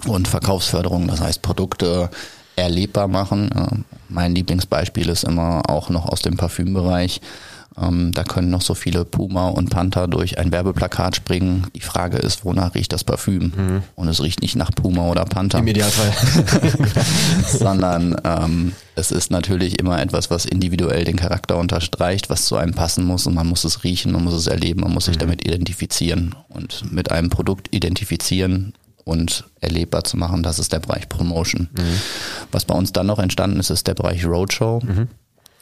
und 0.06 0.28
Verkaufsförderung, 0.28 1.06
das 1.08 1.20
heißt 1.20 1.42
Produkte 1.42 2.10
erlebbar 2.56 3.08
machen. 3.08 3.84
Mein 4.08 4.34
Lieblingsbeispiel 4.34 5.08
ist 5.08 5.24
immer 5.24 5.62
auch 5.68 5.90
noch 5.90 6.06
aus 6.06 6.22
dem 6.22 6.36
Parfümbereich. 6.36 7.20
Ähm, 7.80 8.12
da 8.12 8.22
können 8.22 8.50
noch 8.50 8.62
so 8.62 8.74
viele 8.74 9.04
Puma 9.04 9.48
und 9.48 9.70
Panther 9.70 10.06
durch 10.06 10.38
ein 10.38 10.52
Werbeplakat 10.52 11.16
springen. 11.16 11.66
Die 11.74 11.80
Frage 11.80 12.18
ist, 12.18 12.44
wonach 12.44 12.74
riecht 12.74 12.92
das 12.92 13.02
Parfüm? 13.02 13.52
Mhm. 13.56 13.82
Und 13.96 14.08
es 14.08 14.22
riecht 14.22 14.42
nicht 14.42 14.54
nach 14.54 14.70
Puma 14.70 15.08
oder 15.08 15.24
Panther. 15.24 15.58
Im 15.58 15.66
Idealfall. 15.66 16.12
Sondern 17.48 18.16
ähm, 18.22 18.72
es 18.94 19.10
ist 19.10 19.30
natürlich 19.30 19.80
immer 19.80 20.00
etwas, 20.00 20.30
was 20.30 20.44
individuell 20.44 21.04
den 21.04 21.16
Charakter 21.16 21.56
unterstreicht, 21.56 22.30
was 22.30 22.44
zu 22.44 22.56
einem 22.56 22.74
passen 22.74 23.04
muss 23.04 23.26
und 23.26 23.34
man 23.34 23.48
muss 23.48 23.64
es 23.64 23.82
riechen, 23.82 24.12
man 24.12 24.22
muss 24.22 24.34
es 24.34 24.46
erleben, 24.46 24.82
man 24.82 24.92
muss 24.92 25.06
sich 25.06 25.16
mhm. 25.16 25.20
damit 25.20 25.44
identifizieren 25.44 26.36
und 26.48 26.92
mit 26.92 27.10
einem 27.10 27.30
Produkt 27.30 27.74
identifizieren 27.74 28.74
und 29.04 29.44
erlebbar 29.60 30.04
zu 30.04 30.16
machen. 30.16 30.42
Das 30.42 30.58
ist 30.58 30.72
der 30.72 30.80
Bereich 30.80 31.08
Promotion. 31.08 31.68
Mhm. 31.72 32.00
Was 32.50 32.64
bei 32.64 32.74
uns 32.74 32.92
dann 32.92 33.06
noch 33.06 33.18
entstanden 33.18 33.60
ist, 33.60 33.70
ist 33.70 33.86
der 33.86 33.94
Bereich 33.94 34.26
Roadshow. 34.26 34.80
Mhm 34.84 35.08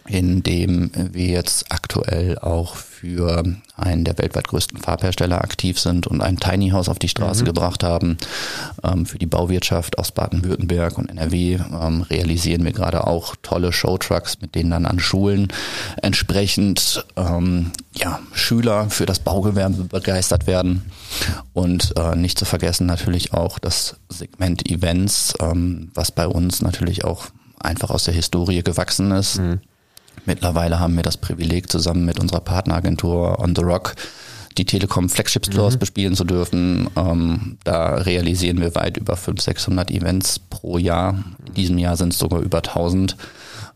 in 0.06 0.42
dem 0.42 0.90
wir 0.94 1.26
jetzt 1.26 1.70
aktuell 1.70 2.38
auch 2.38 2.76
für 2.76 3.44
einen 3.76 4.04
der 4.04 4.18
weltweit 4.18 4.48
größten 4.48 4.78
Farbhersteller 4.78 5.42
aktiv 5.42 5.78
sind 5.78 6.06
und 6.06 6.20
ein 6.20 6.38
Tiny 6.38 6.70
House 6.70 6.88
auf 6.88 6.98
die 6.98 7.08
Straße 7.08 7.42
mhm. 7.42 7.46
gebracht 7.46 7.82
haben. 7.84 8.16
Ähm, 8.82 9.06
für 9.06 9.18
die 9.18 9.26
Bauwirtschaft 9.26 9.98
aus 9.98 10.12
Baden-Württemberg 10.12 10.98
und 10.98 11.08
NRW 11.08 11.54
ähm, 11.54 12.02
realisieren 12.02 12.64
wir 12.64 12.72
gerade 12.72 13.06
auch 13.06 13.36
tolle 13.42 13.72
Showtrucks, 13.72 14.40
mit 14.40 14.54
denen 14.54 14.70
dann 14.70 14.86
an 14.86 14.98
Schulen 14.98 15.48
entsprechend 16.00 17.04
ähm, 17.16 17.72
ja, 17.94 18.20
Schüler 18.32 18.90
für 18.90 19.06
das 19.06 19.20
Baugewerbe 19.20 19.84
begeistert 19.84 20.46
werden. 20.46 20.82
Und 21.52 21.94
äh, 21.96 22.16
nicht 22.16 22.38
zu 22.38 22.44
vergessen 22.44 22.86
natürlich 22.86 23.34
auch 23.34 23.58
das 23.58 23.96
Segment 24.08 24.68
Events, 24.68 25.34
ähm, 25.40 25.90
was 25.94 26.10
bei 26.10 26.26
uns 26.26 26.60
natürlich 26.60 27.04
auch 27.04 27.26
einfach 27.58 27.90
aus 27.90 28.04
der 28.04 28.14
Historie 28.14 28.62
gewachsen 28.62 29.12
ist. 29.12 29.38
Mhm 29.38 29.60
Mittlerweile 30.24 30.78
haben 30.78 30.94
wir 30.96 31.02
das 31.02 31.16
Privileg, 31.16 31.70
zusammen 31.70 32.04
mit 32.04 32.20
unserer 32.20 32.40
Partneragentur 32.40 33.38
On 33.40 33.54
the 33.54 33.62
Rock 33.62 33.94
die 34.58 34.64
Telekom 34.64 35.08
Flagship 35.08 35.46
Stores 35.46 35.74
mhm. 35.74 35.78
bespielen 35.78 36.14
zu 36.14 36.24
dürfen. 36.24 36.88
Ähm, 36.96 37.58
da 37.64 37.94
realisieren 37.94 38.60
wir 38.60 38.74
weit 38.74 38.96
über 38.96 39.16
500, 39.16 39.42
600 39.42 39.90
Events 39.90 40.38
pro 40.38 40.78
Jahr. 40.78 41.24
In 41.46 41.54
diesem 41.54 41.78
Jahr 41.78 41.96
sind 41.96 42.12
es 42.12 42.18
sogar 42.18 42.40
über 42.40 42.58
1000. 42.58 43.16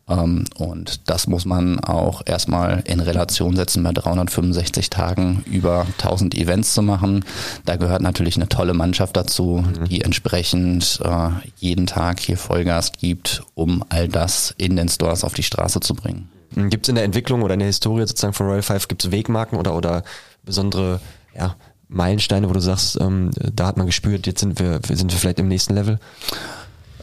Ähm, 0.08 0.44
und 0.56 1.08
das 1.08 1.26
muss 1.26 1.44
man 1.44 1.80
auch 1.80 2.22
erstmal 2.24 2.82
in 2.86 3.00
Relation 3.00 3.56
setzen, 3.56 3.82
bei 3.82 3.92
365 3.92 4.90
Tagen 4.90 5.44
über 5.50 5.86
1000 5.98 6.34
Events 6.36 6.74
zu 6.74 6.82
machen. 6.82 7.24
Da 7.64 7.76
gehört 7.76 8.02
natürlich 8.02 8.36
eine 8.36 8.48
tolle 8.48 8.74
Mannschaft 8.74 9.16
dazu, 9.16 9.64
mhm. 9.66 9.88
die 9.88 10.02
entsprechend 10.02 11.00
äh, 11.04 11.30
jeden 11.56 11.86
Tag 11.86 12.20
hier 12.20 12.36
Vollgas 12.36 12.92
gibt, 12.92 13.42
um 13.54 13.84
all 13.88 14.08
das 14.08 14.54
in 14.58 14.76
den 14.76 14.88
Stores 14.88 15.24
auf 15.24 15.34
die 15.34 15.42
Straße 15.42 15.80
zu 15.80 15.94
bringen. 15.94 16.28
Gibt 16.54 16.86
es 16.86 16.88
in 16.88 16.94
der 16.94 17.04
Entwicklung 17.04 17.42
oder 17.42 17.54
in 17.54 17.60
der 17.60 17.66
Historie 17.66 18.06
sozusagen 18.06 18.32
von 18.32 18.46
Royal 18.46 18.62
Five, 18.62 18.88
gibt 18.88 19.04
es 19.04 19.10
Wegmarken 19.10 19.58
oder, 19.58 19.74
oder 19.74 20.04
besondere 20.44 21.00
ja, 21.36 21.56
Meilensteine, 21.88 22.48
wo 22.48 22.52
du 22.52 22.60
sagst, 22.60 22.98
ähm, 23.00 23.30
da 23.54 23.66
hat 23.66 23.76
man 23.76 23.86
gespürt, 23.86 24.26
jetzt 24.26 24.40
sind 24.40 24.58
wir, 24.58 24.80
sind 24.88 25.12
wir 25.12 25.18
vielleicht 25.18 25.38
im 25.38 25.48
nächsten 25.48 25.74
Level? 25.74 25.98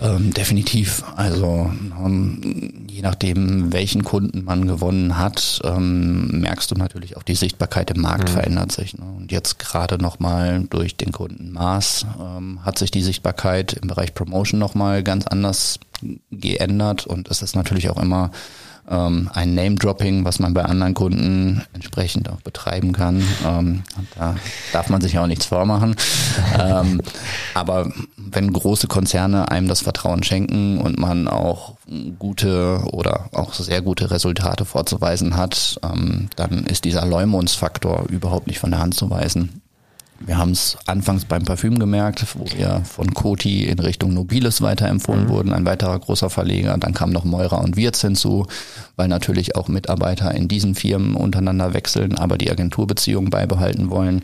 Ähm, 0.04 0.34
definitiv. 0.34 1.02
Also 1.16 1.72
ähm, 2.04 2.86
je 2.90 3.02
nachdem, 3.02 3.72
welchen 3.72 4.04
Kunden 4.04 4.44
man 4.44 4.68
gewonnen 4.68 5.18
hat, 5.18 5.62
ähm, 5.64 6.42
merkst 6.42 6.70
du 6.72 6.76
natürlich 6.76 7.16
auch 7.16 7.24
die 7.24 7.36
Sichtbarkeit 7.36 7.90
im 7.92 8.02
Markt 8.02 8.28
mhm. 8.30 8.34
verändert 8.34 8.74
sich. 8.74 8.98
Ne? 8.98 9.06
Und 9.06 9.32
jetzt 9.32 9.60
gerade 9.60 9.98
nochmal 9.98 10.66
durch 10.70 10.98
den 10.98 11.14
Kunden 11.14 11.54
Mars 11.54 12.06
ähm, 12.20 12.60
hat 12.66 12.78
sich 12.78 12.92
die 12.92 13.02
Sichtbarkeit 13.02 13.74
im 13.74 13.88
Bereich 13.88 14.14
Promotion 14.14 14.60
nochmal 14.60 15.04
ganz 15.04 15.26
anders 15.26 15.80
geändert 16.32 17.08
und 17.08 17.32
es 17.32 17.42
ist 17.42 17.56
natürlich 17.56 17.90
auch 17.90 18.02
immer 18.02 18.32
ähm, 18.90 19.30
ein 19.34 19.56
Name-Dropping, 19.56 20.26
was 20.26 20.40
man 20.40 20.54
bei 20.54 20.64
anderen 20.64 20.94
Kunden 20.94 21.64
entsprechend 21.74 22.30
auch 22.30 22.42
betreiben 22.42 22.94
kann. 22.94 23.24
Ähm, 23.46 23.84
da 24.16 24.36
darf 24.72 24.90
man 24.90 25.02
sich 25.02 25.18
auch 25.18 25.28
nichts 25.28 25.46
vormachen. 25.46 25.96
ähm, 26.60 27.02
aber 27.54 27.92
wenn 28.18 28.52
große 28.52 28.88
Konzerne 28.88 29.50
einem 29.50 29.68
das 29.68 29.82
Vertrauen 29.82 30.24
schenken 30.24 30.80
und 30.80 31.00
man 31.00 31.28
auch 31.28 31.76
gute 32.20 32.82
oder 32.92 33.30
auch 33.32 33.54
sehr 33.54 33.82
gute 33.82 34.12
Resultate 34.12 34.66
vorzuweisen 34.66 35.36
hat, 35.36 35.80
ähm, 35.84 36.30
dann 36.36 36.66
ist 36.66 36.86
dieser 36.86 37.06
Leumundsfaktor 37.06 38.06
überhaupt 38.10 38.48
nicht 38.48 38.60
von 38.60 38.72
der 38.72 38.80
Hand 38.80 38.96
zu 38.96 39.10
weisen. 39.10 39.63
Wir 40.20 40.38
haben 40.38 40.52
es 40.52 40.78
anfangs 40.86 41.26
beim 41.26 41.44
Parfüm 41.44 41.80
gemerkt, 41.80 42.26
wo 42.38 42.46
wir 42.58 42.82
von 42.86 43.14
Coty 43.14 43.66
in 43.66 43.80
Richtung 43.80 44.14
Nobilis 44.14 44.62
weiterempfohlen 44.62 45.26
mhm. 45.26 45.30
wurden, 45.30 45.54
ein 45.54 45.66
weiterer 45.66 46.00
großer 46.00 46.30
Verleger. 46.30 46.78
Dann 46.78 46.94
kam 46.94 47.10
noch 47.10 47.26
Meurer 47.26 47.62
und 47.62 47.76
Wirz 47.76 48.02
hinzu, 48.02 48.48
weil 48.96 49.08
natürlich 49.08 49.56
auch 49.56 49.68
Mitarbeiter 49.68 50.34
in 50.34 50.48
diesen 50.48 50.76
Firmen 50.76 51.16
untereinander 51.16 51.74
wechseln, 51.74 52.18
aber 52.18 52.38
die 52.38 52.50
Agenturbeziehungen 52.50 53.30
beibehalten 53.30 53.90
wollen. 53.90 54.24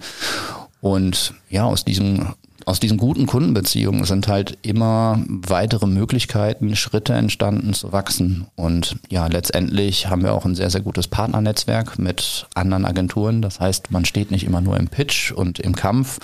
Und 0.81 1.33
ja, 1.49 1.65
aus 1.65 1.83
diesem 1.83 2.33
aus 2.69 2.79
diesen 2.79 2.97
guten 2.97 3.25
Kundenbeziehungen 3.25 4.03
sind 4.03 4.27
halt 4.27 4.59
immer 4.61 5.19
weitere 5.27 5.87
Möglichkeiten, 5.87 6.75
Schritte 6.75 7.13
entstanden 7.13 7.73
zu 7.73 7.91
wachsen. 7.91 8.45
Und 8.55 8.97
ja, 9.09 9.25
letztendlich 9.25 10.07
haben 10.07 10.21
wir 10.21 10.33
auch 10.35 10.45
ein 10.45 10.53
sehr, 10.53 10.69
sehr 10.69 10.81
gutes 10.81 11.07
Partnernetzwerk 11.07 11.97
mit 11.97 12.45
anderen 12.53 12.85
Agenturen. 12.85 13.41
Das 13.41 13.59
heißt, 13.59 13.89
man 13.89 14.05
steht 14.05 14.29
nicht 14.29 14.43
immer 14.43 14.61
nur 14.61 14.77
im 14.77 14.87
Pitch 14.87 15.31
und 15.31 15.59
im 15.59 15.75
Kampf, 15.75 16.19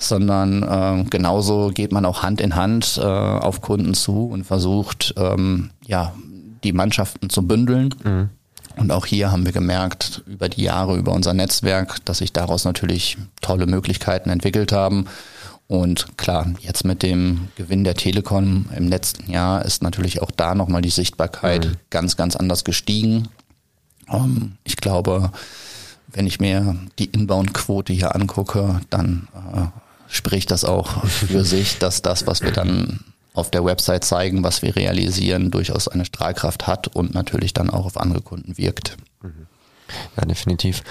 sondern 0.00 0.62
äh, 0.62 1.04
genauso 1.10 1.70
geht 1.74 1.90
man 1.90 2.04
auch 2.04 2.22
Hand 2.22 2.40
in 2.40 2.54
Hand 2.54 2.96
äh, 3.02 3.04
auf 3.04 3.60
Kunden 3.60 3.94
zu 3.94 4.26
und 4.26 4.44
versucht, 4.44 5.14
ähm, 5.16 5.70
ja, 5.84 6.14
die 6.62 6.72
Mannschaften 6.72 7.30
zu 7.30 7.42
bündeln. 7.42 7.92
Mhm. 8.04 8.30
Und 8.76 8.92
auch 8.92 9.06
hier 9.06 9.32
haben 9.32 9.44
wir 9.44 9.52
gemerkt, 9.52 10.22
über 10.26 10.48
die 10.48 10.62
Jahre, 10.62 10.96
über 10.96 11.12
unser 11.12 11.34
Netzwerk, 11.34 12.04
dass 12.04 12.18
sich 12.18 12.32
daraus 12.32 12.64
natürlich 12.64 13.18
tolle 13.40 13.66
Möglichkeiten 13.66 14.30
entwickelt 14.30 14.70
haben. 14.70 15.06
Und 15.70 16.18
klar, 16.18 16.52
jetzt 16.58 16.84
mit 16.84 17.04
dem 17.04 17.46
Gewinn 17.54 17.84
der 17.84 17.94
Telekom 17.94 18.66
im 18.76 18.88
letzten 18.88 19.30
Jahr 19.30 19.64
ist 19.64 19.84
natürlich 19.84 20.20
auch 20.20 20.32
da 20.32 20.56
nochmal 20.56 20.82
die 20.82 20.90
Sichtbarkeit 20.90 21.64
mhm. 21.64 21.76
ganz, 21.90 22.16
ganz 22.16 22.34
anders 22.34 22.64
gestiegen. 22.64 23.28
Ähm, 24.10 24.56
ich 24.64 24.78
glaube, 24.78 25.30
wenn 26.08 26.26
ich 26.26 26.40
mir 26.40 26.74
die 26.98 27.04
Inbound-Quote 27.04 27.92
hier 27.92 28.16
angucke, 28.16 28.80
dann 28.90 29.28
äh, 29.54 29.66
spricht 30.08 30.50
das 30.50 30.64
auch 30.64 31.06
für 31.06 31.44
sich, 31.44 31.78
dass 31.78 32.02
das, 32.02 32.26
was 32.26 32.42
wir 32.42 32.50
dann 32.50 33.04
auf 33.32 33.52
der 33.52 33.64
Website 33.64 34.04
zeigen, 34.04 34.42
was 34.42 34.62
wir 34.62 34.74
realisieren, 34.74 35.52
durchaus 35.52 35.86
eine 35.86 36.04
Strahlkraft 36.04 36.66
hat 36.66 36.88
und 36.88 37.14
natürlich 37.14 37.54
dann 37.54 37.70
auch 37.70 37.86
auf 37.86 37.96
andere 37.96 38.22
Kunden 38.22 38.58
wirkt. 38.58 38.96
Mhm. 39.22 39.46
Ja, 40.16 40.24
definitiv. 40.24 40.82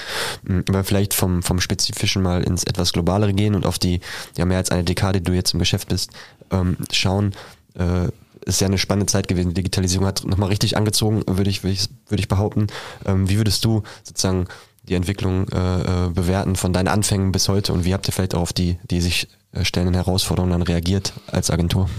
Mm, 0.43 0.61
aber 0.69 0.83
vielleicht 0.83 1.13
vom, 1.13 1.43
vom 1.43 1.59
Spezifischen 1.59 2.21
mal 2.21 2.43
ins 2.43 2.63
etwas 2.63 2.93
Globalere 2.93 3.33
gehen 3.33 3.55
und 3.55 3.65
auf 3.65 3.79
die, 3.79 4.01
ja, 4.37 4.45
mehr 4.45 4.57
als 4.57 4.71
eine 4.71 4.83
Dekade, 4.83 5.19
die 5.19 5.25
du 5.25 5.33
jetzt 5.33 5.53
im 5.53 5.59
Geschäft 5.59 5.89
bist, 5.89 6.11
ähm, 6.51 6.77
schauen. 6.91 7.33
Äh, 7.75 8.09
ist 8.45 8.61
ja 8.61 8.67
eine 8.67 8.77
spannende 8.77 9.05
Zeit 9.05 9.27
gewesen. 9.27 9.49
Die 9.49 9.55
Digitalisierung 9.55 10.07
hat 10.07 10.25
nochmal 10.25 10.49
richtig 10.49 10.77
angezogen, 10.77 11.23
würde 11.27 11.49
ich, 11.49 11.63
würde 11.63 11.73
ich, 11.73 11.89
würde 12.07 12.21
ich 12.21 12.27
behaupten. 12.27 12.67
Ähm, 13.05 13.29
wie 13.29 13.37
würdest 13.37 13.63
du 13.65 13.83
sozusagen 14.03 14.47
die 14.83 14.95
Entwicklung 14.95 15.47
äh, 15.49 16.07
äh, 16.07 16.09
bewerten 16.09 16.55
von 16.55 16.73
deinen 16.73 16.87
Anfängen 16.87 17.31
bis 17.31 17.47
heute 17.47 17.73
und 17.73 17.85
wie 17.85 17.93
habt 17.93 18.07
ihr 18.07 18.13
vielleicht 18.13 18.33
auch 18.33 18.41
auf 18.41 18.53
die, 18.53 18.79
die 18.89 19.01
sich 19.01 19.27
äh, 19.51 19.63
stellenden 19.63 19.95
Herausforderungen 19.95 20.51
dann 20.51 20.61
reagiert 20.63 21.13
als 21.27 21.51
Agentur? 21.51 21.89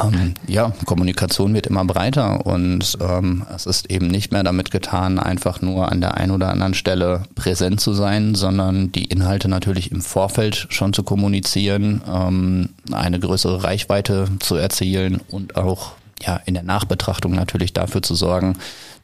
Ähm, 0.00 0.34
ja, 0.46 0.72
Kommunikation 0.86 1.54
wird 1.54 1.66
immer 1.66 1.84
breiter 1.84 2.46
und 2.46 2.96
ähm, 3.00 3.44
es 3.54 3.66
ist 3.66 3.90
eben 3.90 4.08
nicht 4.08 4.32
mehr 4.32 4.42
damit 4.42 4.70
getan, 4.70 5.18
einfach 5.18 5.60
nur 5.60 5.90
an 5.90 6.00
der 6.00 6.16
einen 6.16 6.32
oder 6.32 6.48
anderen 6.48 6.74
Stelle 6.74 7.24
präsent 7.34 7.80
zu 7.80 7.92
sein, 7.92 8.34
sondern 8.34 8.92
die 8.92 9.04
Inhalte 9.04 9.48
natürlich 9.48 9.92
im 9.92 10.00
Vorfeld 10.00 10.66
schon 10.70 10.92
zu 10.92 11.02
kommunizieren, 11.02 12.00
ähm, 12.08 12.70
eine 12.92 13.20
größere 13.20 13.64
Reichweite 13.64 14.28
zu 14.40 14.56
erzielen 14.56 15.20
und 15.28 15.56
auch 15.56 15.92
ja 16.22 16.40
in 16.46 16.54
der 16.54 16.62
Nachbetrachtung 16.62 17.34
natürlich 17.34 17.72
dafür 17.72 18.02
zu 18.02 18.14
sorgen, 18.14 18.56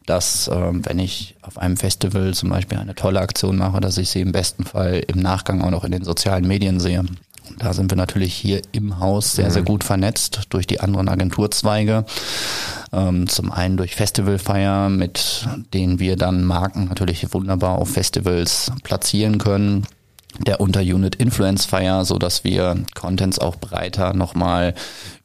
dass 0.07 0.49
ähm, 0.52 0.85
wenn 0.87 0.99
ich 0.99 1.35
auf 1.42 1.59
einem 1.59 1.76
Festival 1.76 2.33
zum 2.33 2.49
Beispiel 2.49 2.78
eine 2.78 2.95
tolle 2.95 3.21
Aktion 3.21 3.57
mache, 3.57 3.80
dass 3.80 3.99
ich 3.99 4.09
sie 4.09 4.21
im 4.21 4.33
besten 4.33 4.64
Fall 4.64 5.02
im 5.07 5.21
Nachgang 5.21 5.62
auch 5.62 5.71
noch 5.71 5.85
in 5.85 5.92
den 5.92 6.04
sozialen 6.04 6.47
Medien 6.47 6.80
sehe. 6.80 7.04
Da 7.58 7.72
sind 7.72 7.90
wir 7.90 7.96
natürlich 7.96 8.34
hier 8.34 8.62
im 8.72 9.00
Haus 9.00 9.34
sehr, 9.34 9.50
sehr 9.50 9.62
mhm. 9.62 9.66
gut 9.66 9.84
vernetzt 9.84 10.46
durch 10.50 10.66
die 10.66 10.80
anderen 10.80 11.08
Agenturzweige. 11.08 12.04
Ähm, 12.92 13.28
zum 13.28 13.52
einen 13.52 13.76
durch 13.76 13.94
Festivalfeier, 13.94 14.88
mit 14.88 15.46
denen 15.74 15.98
wir 15.98 16.16
dann 16.16 16.44
Marken 16.44 16.86
natürlich 16.86 17.32
wunderbar 17.32 17.78
auf 17.78 17.90
Festivals 17.90 18.72
platzieren 18.82 19.38
können. 19.38 19.86
der 20.46 20.60
Unterunit 20.60 21.16
Influence 21.16 21.64
Fire, 21.64 22.04
so 22.04 22.18
dass 22.18 22.44
wir 22.44 22.76
Contents 22.94 23.38
auch 23.38 23.56
breiter 23.56 24.12
nochmal 24.12 24.74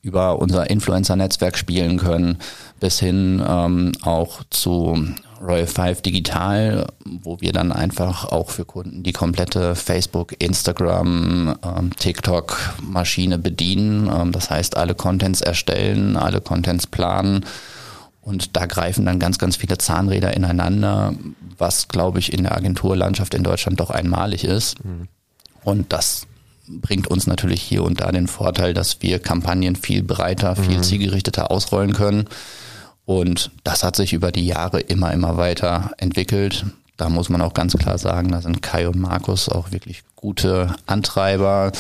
über 0.02 0.40
unser 0.40 0.70
Influencer-Netzwerk 0.70 1.58
spielen 1.58 1.98
können, 1.98 2.38
bis 2.80 3.00
hin 3.00 3.44
ähm, 3.46 3.92
auch 4.02 4.44
zu 4.50 4.98
Royal 5.44 5.68
5 5.68 6.02
Digital, 6.02 6.88
wo 7.06 7.42
wir 7.42 7.52
dann 7.52 7.72
einfach 7.72 8.26
auch 8.26 8.50
für 8.50 8.66
Kunden 8.66 9.04
die 9.04 9.12
komplette 9.12 9.76
Facebook, 9.76 10.34
Instagram, 10.40 11.58
ähm, 11.64 11.96
TikTok-Maschine 11.96 13.38
bedienen. 13.38 14.10
Ähm, 14.14 14.32
das 14.32 14.50
heißt, 14.50 14.78
alle 14.78 14.96
Contents 14.96 15.42
erstellen, 15.42 16.16
alle 16.16 16.42
Contents 16.42 16.88
planen. 16.88 17.46
Und 18.22 18.56
da 18.56 18.66
greifen 18.66 19.06
dann 19.06 19.20
ganz, 19.20 19.38
ganz 19.38 19.58
viele 19.58 19.78
Zahnräder 19.78 20.34
ineinander, 20.34 21.14
was, 21.58 21.90
glaube 21.90 22.20
ich, 22.20 22.32
in 22.32 22.44
der 22.44 22.56
Agenturlandschaft 22.56 23.34
in 23.34 23.44
Deutschland 23.44 23.82
doch 23.82 23.90
einmalig 23.90 24.46
ist. 24.46 24.84
Mhm. 24.86 25.10
Und 25.66 25.92
das 25.92 26.26
bringt 26.68 27.08
uns 27.08 27.28
natürlich 27.28 27.62
hier 27.62 27.84
und 27.84 28.00
da 28.00 28.12
den 28.12 28.28
Vorteil, 28.28 28.74
dass 28.74 29.02
wir 29.02 29.20
Kampagnen 29.20 29.76
viel 29.76 30.04
breiter, 30.04 30.56
viel 30.56 30.78
mhm. 30.78 30.84
zielgerichteter 30.84 31.52
ausrollen 31.52 31.92
können. 31.92 32.30
Und 33.06 33.52
das 33.64 33.84
hat 33.84 33.96
sich 33.96 34.14
über 34.14 34.32
die 34.32 34.46
Jahre 34.46 34.80
immer, 34.80 35.12
immer 35.12 35.38
weiter 35.38 35.92
entwickelt. 35.98 36.66
Da 36.98 37.10
muss 37.10 37.30
man 37.30 37.42
auch 37.42 37.54
ganz 37.54 37.76
klar 37.76 37.98
sagen, 37.98 38.32
da 38.32 38.42
sind 38.42 38.62
Kai 38.62 38.88
und 38.88 39.00
Markus 39.00 39.50
auch 39.50 39.72
wirklich 39.72 40.04
gute 40.16 40.76
Antreiber. 40.86 41.72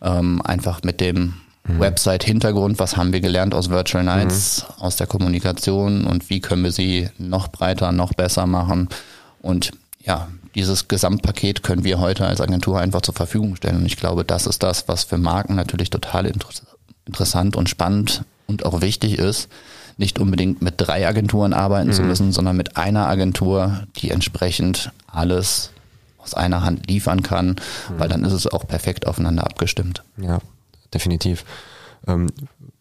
Ähm, 0.00 0.40
einfach 0.42 0.82
mit 0.82 1.00
dem 1.00 1.34
mhm. 1.64 1.80
Website-Hintergrund, 1.80 2.78
was 2.78 2.96
haben 2.96 3.12
wir 3.12 3.20
gelernt 3.20 3.54
aus 3.54 3.70
Virtual 3.70 4.02
Nights, 4.02 4.64
mhm. 4.66 4.82
aus 4.82 4.96
der 4.96 5.06
Kommunikation 5.06 6.06
und 6.06 6.30
wie 6.30 6.40
können 6.40 6.64
wir 6.64 6.72
sie 6.72 7.08
noch 7.18 7.48
breiter, 7.48 7.92
noch 7.92 8.14
besser 8.14 8.46
machen. 8.46 8.88
Und 9.42 9.72
ja, 10.00 10.28
dieses 10.54 10.88
Gesamtpaket 10.88 11.62
können 11.62 11.84
wir 11.84 11.98
heute 11.98 12.26
als 12.26 12.40
Agentur 12.40 12.80
einfach 12.80 13.02
zur 13.02 13.14
Verfügung 13.14 13.56
stellen. 13.56 13.76
Und 13.76 13.86
ich 13.86 13.96
glaube, 13.96 14.24
das 14.24 14.46
ist 14.46 14.62
das, 14.62 14.88
was 14.88 15.04
für 15.04 15.18
Marken 15.18 15.54
natürlich 15.54 15.90
total 15.90 16.26
inter 16.26 16.48
interessant 17.04 17.56
und 17.56 17.68
spannend 17.68 18.22
und 18.46 18.64
auch 18.64 18.80
wichtig 18.80 19.18
ist, 19.18 19.48
nicht 19.96 20.18
unbedingt 20.18 20.62
mit 20.62 20.74
drei 20.76 21.06
Agenturen 21.06 21.52
arbeiten 21.52 21.88
mhm. 21.88 21.92
zu 21.92 22.02
müssen, 22.02 22.32
sondern 22.32 22.56
mit 22.56 22.76
einer 22.76 23.06
Agentur, 23.06 23.84
die 23.96 24.10
entsprechend 24.10 24.90
alles 25.06 25.70
aus 26.18 26.34
einer 26.34 26.62
Hand 26.62 26.88
liefern 26.88 27.22
kann, 27.22 27.48
mhm. 27.48 27.54
weil 27.98 28.08
dann 28.08 28.24
ist 28.24 28.32
es 28.32 28.46
auch 28.46 28.66
perfekt 28.66 29.06
aufeinander 29.06 29.44
abgestimmt. 29.44 30.02
Ja, 30.16 30.38
definitiv. 30.94 31.44
Ähm, 32.06 32.28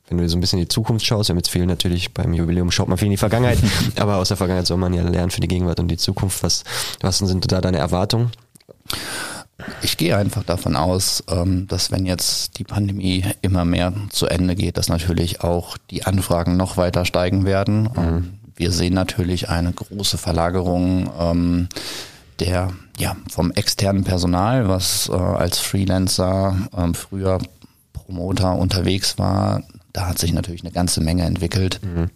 wenn 0.07 0.17
du 0.17 0.29
so 0.29 0.37
ein 0.37 0.41
bisschen 0.41 0.59
in 0.59 0.65
die 0.65 0.69
Zukunft 0.69 1.05
schaust, 1.05 1.29
wir 1.29 1.33
haben 1.33 1.39
jetzt 1.39 1.49
viel 1.49 1.65
natürlich 1.65 2.13
beim 2.13 2.33
Jubiläum 2.33 2.69
schaut 2.69 2.89
man 2.89 2.97
viel 2.97 3.05
in 3.05 3.11
die 3.11 3.17
Vergangenheit, 3.17 3.59
aber 3.97 4.17
aus 4.17 4.27
der 4.27 4.37
Vergangenheit 4.37 4.67
soll 4.67 4.77
man 4.77 4.93
ja 4.93 5.03
lernen 5.03 5.31
für 5.31 5.41
die 5.41 5.47
Gegenwart 5.47 5.79
und 5.79 5.87
die 5.87 5.97
Zukunft. 5.97 6.43
Was, 6.43 6.63
was 6.99 7.19
sind 7.19 7.51
da 7.51 7.61
deine 7.61 7.77
Erwartungen? 7.77 8.31
Ich 9.81 9.97
gehe 9.97 10.17
einfach 10.17 10.43
davon 10.43 10.75
aus, 10.75 11.23
ähm, 11.29 11.67
dass 11.67 11.91
wenn 11.91 12.05
jetzt 12.05 12.57
die 12.57 12.63
Pandemie 12.63 13.25
immer 13.41 13.65
mehr 13.65 13.93
zu 14.09 14.27
Ende 14.27 14.55
geht, 14.55 14.77
dass 14.77 14.89
natürlich 14.89 15.41
auch 15.41 15.77
die 15.89 16.05
Anfragen 16.05 16.57
noch 16.57 16.77
weiter 16.77 17.05
steigen 17.05 17.45
werden. 17.45 17.83
Mhm. 17.83 17.89
Ähm, 17.97 18.33
wir 18.55 18.71
sehen 18.71 18.93
natürlich 18.93 19.49
eine 19.49 19.71
große 19.71 20.17
Verlagerung 20.17 21.09
ähm, 21.19 21.69
der 22.39 22.71
ja 22.97 23.15
vom 23.29 23.51
externen 23.51 24.03
Personal, 24.03 24.67
was 24.67 25.09
äh, 25.09 25.13
als 25.13 25.59
Freelancer 25.59 26.55
früher 26.93 27.37
Promoter 27.93 28.55
unterwegs 28.55 29.19
war. 29.19 29.61
Da 29.93 30.07
hat 30.07 30.17
sich 30.17 30.33
natürlich 30.33 30.63
eine 30.63 30.71
ganze 30.71 31.01
Menge 31.01 31.23
entwickelt. 31.23 31.79
Mhm 31.83 32.09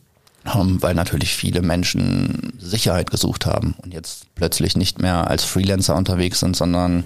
weil 0.45 0.93
natürlich 0.93 1.35
viele 1.35 1.61
Menschen 1.61 2.53
Sicherheit 2.59 3.11
gesucht 3.11 3.45
haben 3.45 3.75
und 3.81 3.93
jetzt 3.93 4.27
plötzlich 4.35 4.77
nicht 4.77 5.01
mehr 5.01 5.29
als 5.29 5.43
Freelancer 5.43 5.95
unterwegs 5.95 6.39
sind, 6.39 6.55
sondern 6.55 7.03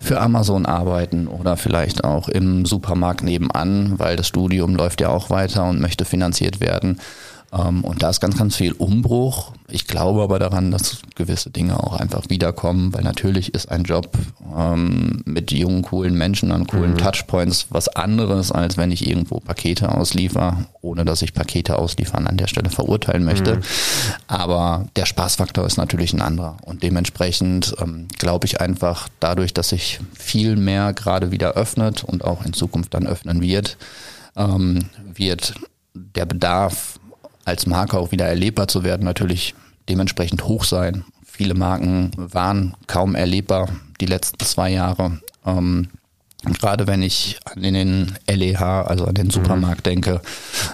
für 0.00 0.20
Amazon 0.20 0.66
arbeiten 0.66 1.26
oder 1.26 1.56
vielleicht 1.56 2.04
auch 2.04 2.28
im 2.28 2.66
Supermarkt 2.66 3.22
nebenan, 3.22 3.98
weil 3.98 4.16
das 4.16 4.28
Studium 4.28 4.74
läuft 4.74 5.00
ja 5.00 5.08
auch 5.08 5.30
weiter 5.30 5.64
und 5.64 5.80
möchte 5.80 6.04
finanziert 6.04 6.60
werden. 6.60 7.00
Ähm, 7.52 7.84
und 7.84 8.02
da 8.02 8.10
ist 8.10 8.20
ganz, 8.20 8.36
ganz 8.36 8.56
viel 8.56 8.72
Umbruch. 8.72 9.52
Ich 9.68 9.86
glaube 9.86 10.22
aber 10.22 10.38
daran, 10.38 10.70
dass 10.70 10.98
gewisse 11.14 11.50
Dinge 11.50 11.82
auch 11.82 11.98
einfach 11.98 12.24
wiederkommen, 12.28 12.92
weil 12.94 13.02
natürlich 13.02 13.54
ist 13.54 13.70
ein 13.70 13.84
Job 13.84 14.10
ähm, 14.56 15.22
mit 15.24 15.52
jungen, 15.52 15.82
coolen 15.82 16.16
Menschen 16.16 16.52
an 16.52 16.66
coolen 16.66 16.92
mhm. 16.92 16.98
Touchpoints 16.98 17.66
was 17.70 17.88
anderes, 17.88 18.52
als 18.52 18.76
wenn 18.76 18.90
ich 18.90 19.06
irgendwo 19.06 19.40
Pakete 19.40 19.92
ausliefer, 19.92 20.66
ohne 20.82 21.04
dass 21.04 21.22
ich 21.22 21.34
Pakete 21.34 21.78
ausliefern 21.78 22.26
an 22.26 22.36
der 22.36 22.46
Stelle 22.46 22.70
verurteilen 22.70 23.24
möchte. 23.24 23.56
Mhm. 23.56 23.62
Aber 24.28 24.86
der 24.96 25.06
Spaßfaktor 25.06 25.66
ist 25.66 25.76
natürlich 25.76 26.12
ein 26.12 26.22
anderer. 26.22 26.56
Und 26.62 26.82
dementsprechend 26.82 27.74
ähm, 27.80 28.08
glaube 28.18 28.46
ich 28.46 28.60
einfach, 28.60 29.08
dadurch, 29.20 29.54
dass 29.54 29.70
sich 29.70 30.00
viel 30.14 30.56
mehr 30.56 30.92
gerade 30.92 31.30
wieder 31.30 31.52
öffnet 31.52 32.04
und 32.04 32.24
auch 32.24 32.44
in 32.44 32.52
Zukunft 32.52 32.94
dann 32.94 33.06
öffnen 33.06 33.40
wird, 33.40 33.76
ähm, 34.36 34.86
wird 35.14 35.54
der 35.94 36.26
Bedarf 36.26 36.98
als 37.46 37.66
Marke 37.66 37.96
auch 37.96 38.12
wieder 38.12 38.26
erlebbar 38.26 38.68
zu 38.68 38.82
werden, 38.84 39.04
natürlich 39.04 39.54
dementsprechend 39.88 40.44
hoch 40.44 40.64
sein. 40.64 41.04
Viele 41.24 41.54
Marken 41.54 42.10
waren 42.16 42.74
kaum 42.86 43.14
erlebbar 43.14 43.68
die 44.00 44.06
letzten 44.06 44.44
zwei 44.44 44.70
Jahre. 44.70 45.20
Ähm, 45.46 45.88
gerade 46.54 46.86
wenn 46.86 47.02
ich 47.02 47.38
an 47.44 47.62
den 47.62 48.14
LEH, 48.28 48.60
also 48.60 49.06
an 49.06 49.14
den 49.14 49.30
Supermarkt 49.30 49.86
mhm. 49.86 49.90
denke, 49.90 50.20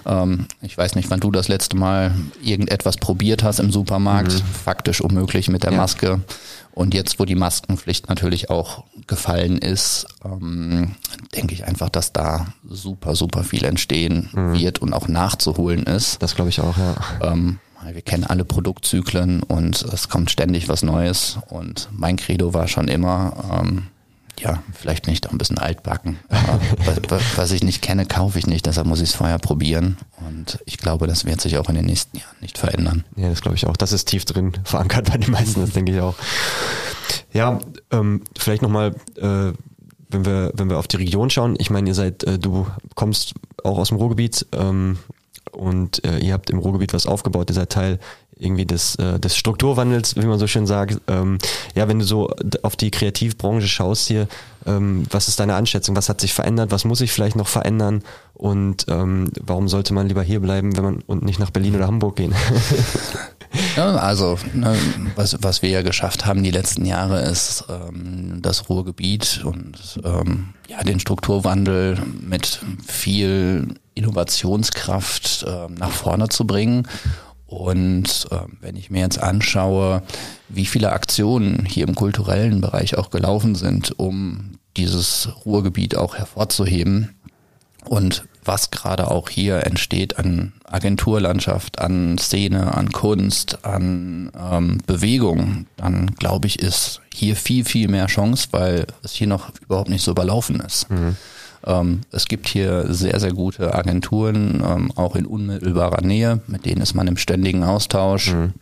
ähm, 0.06 0.46
ich 0.60 0.76
weiß 0.76 0.94
nicht, 0.94 1.10
wann 1.10 1.20
du 1.20 1.30
das 1.30 1.48
letzte 1.48 1.76
Mal 1.76 2.14
irgendetwas 2.42 2.96
probiert 2.96 3.42
hast 3.42 3.60
im 3.60 3.72
Supermarkt, 3.72 4.32
mhm. 4.32 4.42
faktisch 4.64 5.00
unmöglich 5.00 5.48
mit 5.48 5.62
der 5.64 5.72
ja. 5.72 5.78
Maske. 5.78 6.20
Und 6.74 6.94
jetzt, 6.94 7.18
wo 7.18 7.26
die 7.26 7.34
Maskenpflicht 7.34 8.08
natürlich 8.08 8.48
auch 8.48 8.84
gefallen 9.06 9.58
ist, 9.58 10.06
ähm, 10.24 10.96
denke 11.34 11.54
ich 11.54 11.64
einfach, 11.64 11.90
dass 11.90 12.12
da 12.12 12.46
super, 12.66 13.14
super 13.14 13.44
viel 13.44 13.64
entstehen 13.64 14.30
mhm. 14.32 14.54
wird 14.54 14.78
und 14.80 14.94
auch 14.94 15.06
nachzuholen 15.06 15.84
ist. 15.84 16.22
Das 16.22 16.34
glaube 16.34 16.50
ich 16.50 16.60
auch, 16.60 16.76
ja. 16.78 16.94
Ähm, 17.20 17.58
wir 17.90 18.02
kennen 18.02 18.24
alle 18.24 18.44
Produktzyklen 18.44 19.42
und 19.42 19.82
es 19.82 20.08
kommt 20.08 20.30
ständig 20.30 20.68
was 20.68 20.82
Neues. 20.82 21.38
Und 21.48 21.88
mein 21.90 22.16
Credo 22.16 22.54
war 22.54 22.68
schon 22.68 22.88
immer, 22.88 23.60
ähm, 23.60 23.88
ja, 24.42 24.62
vielleicht 24.72 25.04
bin 25.04 25.14
ich 25.14 25.20
doch 25.20 25.30
ein 25.30 25.38
bisschen 25.38 25.58
altbacken. 25.58 26.18
was, 27.08 27.22
was, 27.36 27.52
ich 27.52 27.62
nicht 27.62 27.82
kenne, 27.82 28.06
kaufe 28.06 28.38
ich 28.38 28.46
nicht, 28.46 28.66
deshalb 28.66 28.86
muss 28.86 29.00
ich 29.00 29.10
es 29.10 29.14
vorher 29.14 29.38
probieren. 29.38 29.98
Und 30.26 30.58
ich 30.66 30.78
glaube, 30.78 31.06
das 31.06 31.24
wird 31.24 31.40
sich 31.40 31.58
auch 31.58 31.68
in 31.68 31.76
den 31.76 31.86
nächsten 31.86 32.18
Jahren 32.18 32.36
nicht 32.40 32.58
verändern. 32.58 33.04
Ja, 33.16 33.28
das 33.28 33.40
glaube 33.40 33.56
ich 33.56 33.66
auch. 33.66 33.76
Das 33.76 33.92
ist 33.92 34.06
tief 34.06 34.24
drin 34.24 34.52
verankert 34.64 35.10
bei 35.10 35.18
den 35.18 35.30
meisten, 35.30 35.60
das 35.60 35.70
denke 35.70 35.92
ich 35.92 36.00
auch. 36.00 36.14
Ja, 37.32 37.60
ähm, 37.90 38.22
vielleicht 38.36 38.62
nochmal, 38.62 38.94
äh, 39.16 39.52
wenn 40.08 40.24
wir, 40.26 40.52
wenn 40.54 40.68
wir 40.68 40.78
auf 40.78 40.88
die 40.88 40.96
Region 40.96 41.30
schauen, 41.30 41.56
ich 41.58 41.70
meine, 41.70 41.88
ihr 41.88 41.94
seid, 41.94 42.24
äh, 42.24 42.38
du 42.38 42.66
kommst 42.94 43.34
auch 43.62 43.78
aus 43.78 43.88
dem 43.88 43.98
Ruhrgebiet 43.98 44.46
ähm, 44.52 44.98
und 45.52 46.04
äh, 46.04 46.18
ihr 46.18 46.32
habt 46.32 46.50
im 46.50 46.58
Ruhrgebiet 46.58 46.92
was 46.92 47.06
aufgebaut, 47.06 47.50
ihr 47.50 47.54
seid 47.54 47.70
Teil 47.70 47.98
irgendwie 48.42 48.66
des, 48.66 48.96
äh, 48.96 49.18
des 49.18 49.36
Strukturwandels, 49.36 50.16
wie 50.16 50.26
man 50.26 50.38
so 50.38 50.46
schön 50.46 50.66
sagt. 50.66 51.00
Ähm, 51.06 51.38
ja, 51.74 51.88
wenn 51.88 51.98
du 51.98 52.04
so 52.04 52.30
auf 52.62 52.76
die 52.76 52.90
Kreativbranche 52.90 53.68
schaust 53.68 54.08
hier, 54.08 54.28
ähm, 54.66 55.04
was 55.10 55.28
ist 55.28 55.40
deine 55.40 55.54
Einschätzung? 55.54 55.96
Was 55.96 56.08
hat 56.08 56.20
sich 56.20 56.34
verändert? 56.34 56.70
Was 56.70 56.84
muss 56.84 56.98
sich 56.98 57.12
vielleicht 57.12 57.36
noch 57.36 57.48
verändern? 57.48 58.02
Und 58.34 58.86
ähm, 58.88 59.30
warum 59.40 59.68
sollte 59.68 59.94
man 59.94 60.08
lieber 60.08 60.22
hier 60.22 60.40
bleiben, 60.40 60.76
wenn 60.76 60.84
man 60.84 61.00
und 61.06 61.24
nicht 61.24 61.38
nach 61.38 61.50
Berlin 61.50 61.76
oder 61.76 61.86
Hamburg 61.86 62.16
gehen? 62.16 62.34
ja, 63.76 63.94
also 63.96 64.38
ne, 64.52 64.76
was, 65.14 65.36
was 65.40 65.62
wir 65.62 65.70
ja 65.70 65.82
geschafft 65.82 66.26
haben 66.26 66.42
die 66.42 66.50
letzten 66.50 66.84
Jahre 66.84 67.22
ist 67.22 67.64
ähm, 67.68 68.40
das 68.40 68.68
Ruhrgebiet 68.68 69.42
und 69.44 70.00
ähm, 70.04 70.54
ja 70.68 70.82
den 70.82 71.00
Strukturwandel 71.00 71.98
mit 72.20 72.60
viel 72.86 73.74
Innovationskraft 73.94 75.44
äh, 75.46 75.72
nach 75.72 75.90
vorne 75.90 76.28
zu 76.28 76.46
bringen 76.46 76.88
und 77.52 78.26
äh, 78.30 78.36
wenn 78.60 78.76
ich 78.76 78.90
mir 78.90 79.00
jetzt 79.00 79.22
anschaue, 79.22 80.02
wie 80.48 80.64
viele 80.64 80.92
Aktionen 80.92 81.66
hier 81.66 81.86
im 81.86 81.94
kulturellen 81.94 82.60
Bereich 82.60 82.96
auch 82.96 83.10
gelaufen 83.10 83.54
sind, 83.54 83.98
um 83.98 84.52
dieses 84.76 85.28
Ruhrgebiet 85.44 85.96
auch 85.96 86.16
hervorzuheben 86.16 87.14
und 87.84 88.24
was 88.44 88.70
gerade 88.70 89.10
auch 89.10 89.28
hier 89.28 89.66
entsteht 89.66 90.18
an 90.18 90.52
Agenturlandschaft, 90.64 91.78
an 91.78 92.16
Szene, 92.18 92.74
an 92.74 92.90
Kunst, 92.90 93.64
an 93.64 94.32
ähm, 94.36 94.78
Bewegung, 94.86 95.66
dann 95.76 96.06
glaube 96.16 96.48
ich, 96.48 96.58
ist 96.58 97.02
hier 97.14 97.36
viel, 97.36 97.64
viel 97.64 97.88
mehr 97.88 98.06
Chance, 98.06 98.48
weil 98.50 98.86
es 99.04 99.12
hier 99.12 99.26
noch 99.26 99.50
überhaupt 99.60 99.90
nicht 99.90 100.02
so 100.02 100.10
überlaufen 100.10 100.60
ist. 100.60 100.90
Mhm. 100.90 101.16
Ähm, 101.66 102.00
es 102.10 102.26
gibt 102.26 102.48
hier 102.48 102.92
sehr, 102.92 103.18
sehr 103.20 103.32
gute 103.32 103.74
Agenturen, 103.74 104.62
ähm, 104.66 104.92
auch 104.96 105.16
in 105.16 105.26
unmittelbarer 105.26 106.02
Nähe, 106.02 106.40
mit 106.46 106.66
denen 106.66 106.80
ist 106.80 106.94
man 106.94 107.06
im 107.06 107.16
ständigen 107.16 107.62
Austausch. 107.62 108.32
Mhm. 108.32 108.54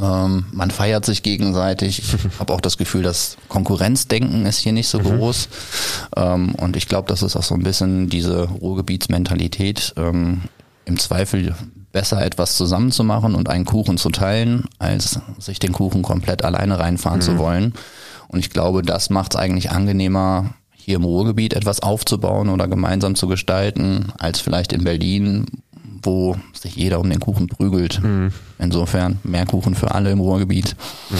Ähm, 0.00 0.44
man 0.52 0.70
feiert 0.70 1.04
sich 1.04 1.22
gegenseitig. 1.22 1.98
Ich 1.98 2.14
habe 2.38 2.52
auch 2.52 2.60
das 2.60 2.76
Gefühl, 2.76 3.02
das 3.02 3.36
Konkurrenzdenken 3.48 4.46
ist 4.46 4.58
hier 4.58 4.72
nicht 4.72 4.88
so 4.88 4.98
mhm. 5.00 5.18
groß. 5.18 5.48
Ähm, 6.16 6.54
und 6.54 6.76
ich 6.76 6.88
glaube, 6.88 7.08
das 7.08 7.22
ist 7.22 7.36
auch 7.36 7.42
so 7.42 7.54
ein 7.54 7.62
bisschen 7.62 8.08
diese 8.08 8.44
Ruhrgebietsmentalität. 8.44 9.94
Ähm, 9.96 10.42
Im 10.84 10.98
Zweifel 10.98 11.54
besser 11.90 12.22
etwas 12.24 12.56
zusammenzumachen 12.56 13.34
und 13.34 13.48
einen 13.48 13.64
Kuchen 13.64 13.96
zu 13.96 14.10
teilen, 14.10 14.64
als 14.78 15.20
sich 15.38 15.58
den 15.58 15.72
Kuchen 15.72 16.02
komplett 16.02 16.44
alleine 16.44 16.78
reinfahren 16.78 17.18
mhm. 17.18 17.24
zu 17.24 17.38
wollen. 17.38 17.74
Und 18.28 18.40
ich 18.40 18.50
glaube, 18.50 18.82
das 18.82 19.08
macht 19.08 19.34
es 19.34 19.40
eigentlich 19.40 19.70
angenehmer, 19.70 20.54
hier 20.88 20.96
im 20.96 21.04
Ruhrgebiet 21.04 21.52
etwas 21.52 21.80
aufzubauen 21.80 22.48
oder 22.48 22.66
gemeinsam 22.66 23.14
zu 23.14 23.28
gestalten, 23.28 24.10
als 24.18 24.40
vielleicht 24.40 24.72
in 24.72 24.84
Berlin, 24.84 25.44
wo 26.02 26.34
sich 26.58 26.76
jeder 26.76 26.98
um 26.98 27.10
den 27.10 27.20
Kuchen 27.20 27.46
prügelt. 27.46 28.02
Mhm. 28.02 28.32
Insofern 28.58 29.18
mehr 29.22 29.44
Kuchen 29.44 29.74
für 29.74 29.94
alle 29.94 30.10
im 30.10 30.20
Ruhrgebiet. 30.20 30.76
Mhm. 31.10 31.16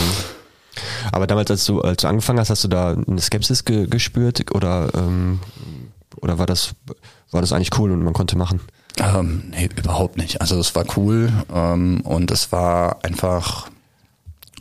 Aber 1.12 1.26
damals, 1.26 1.50
als 1.50 1.66
du, 1.66 1.82
als 1.82 2.00
du 2.00 2.08
angefangen 2.08 2.38
hast, 2.38 2.48
hast 2.48 2.64
du 2.64 2.68
da 2.68 2.96
eine 3.06 3.20
Skepsis 3.20 3.66
ge 3.66 3.86
gespürt 3.86 4.54
oder, 4.54 4.88
ähm, 4.94 5.38
oder 6.16 6.38
war 6.38 6.46
das, 6.46 6.74
war 7.30 7.42
das 7.42 7.52
eigentlich 7.52 7.78
cool 7.78 7.92
und 7.92 8.02
man 8.02 8.14
konnte 8.14 8.38
machen? 8.38 8.60
Ähm, 8.98 9.42
nee, 9.50 9.68
überhaupt 9.76 10.16
nicht. 10.16 10.40
Also 10.40 10.58
es 10.58 10.74
war 10.74 10.86
cool 10.96 11.30
ähm, 11.54 12.00
und 12.04 12.30
es 12.30 12.52
war 12.52 13.04
einfach 13.04 13.68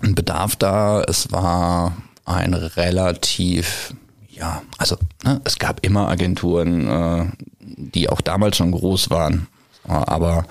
ein 0.01 0.15
Bedarf 0.15 0.57
da. 0.57 1.01
Es 1.03 1.31
war 1.31 1.95
ein 2.25 2.53
relativ, 2.53 3.93
ja, 4.39 4.61
also 4.77 4.97
ne, 5.23 5.41
es 5.43 5.57
gab 5.57 5.85
immer 5.85 6.07
Agenturen, 6.07 6.87
äh, 6.87 7.25
die 7.59 8.09
auch 8.09 8.21
damals 8.21 8.57
schon 8.57 8.71
groß 8.71 9.09
waren, 9.09 9.47
aber 9.83 10.45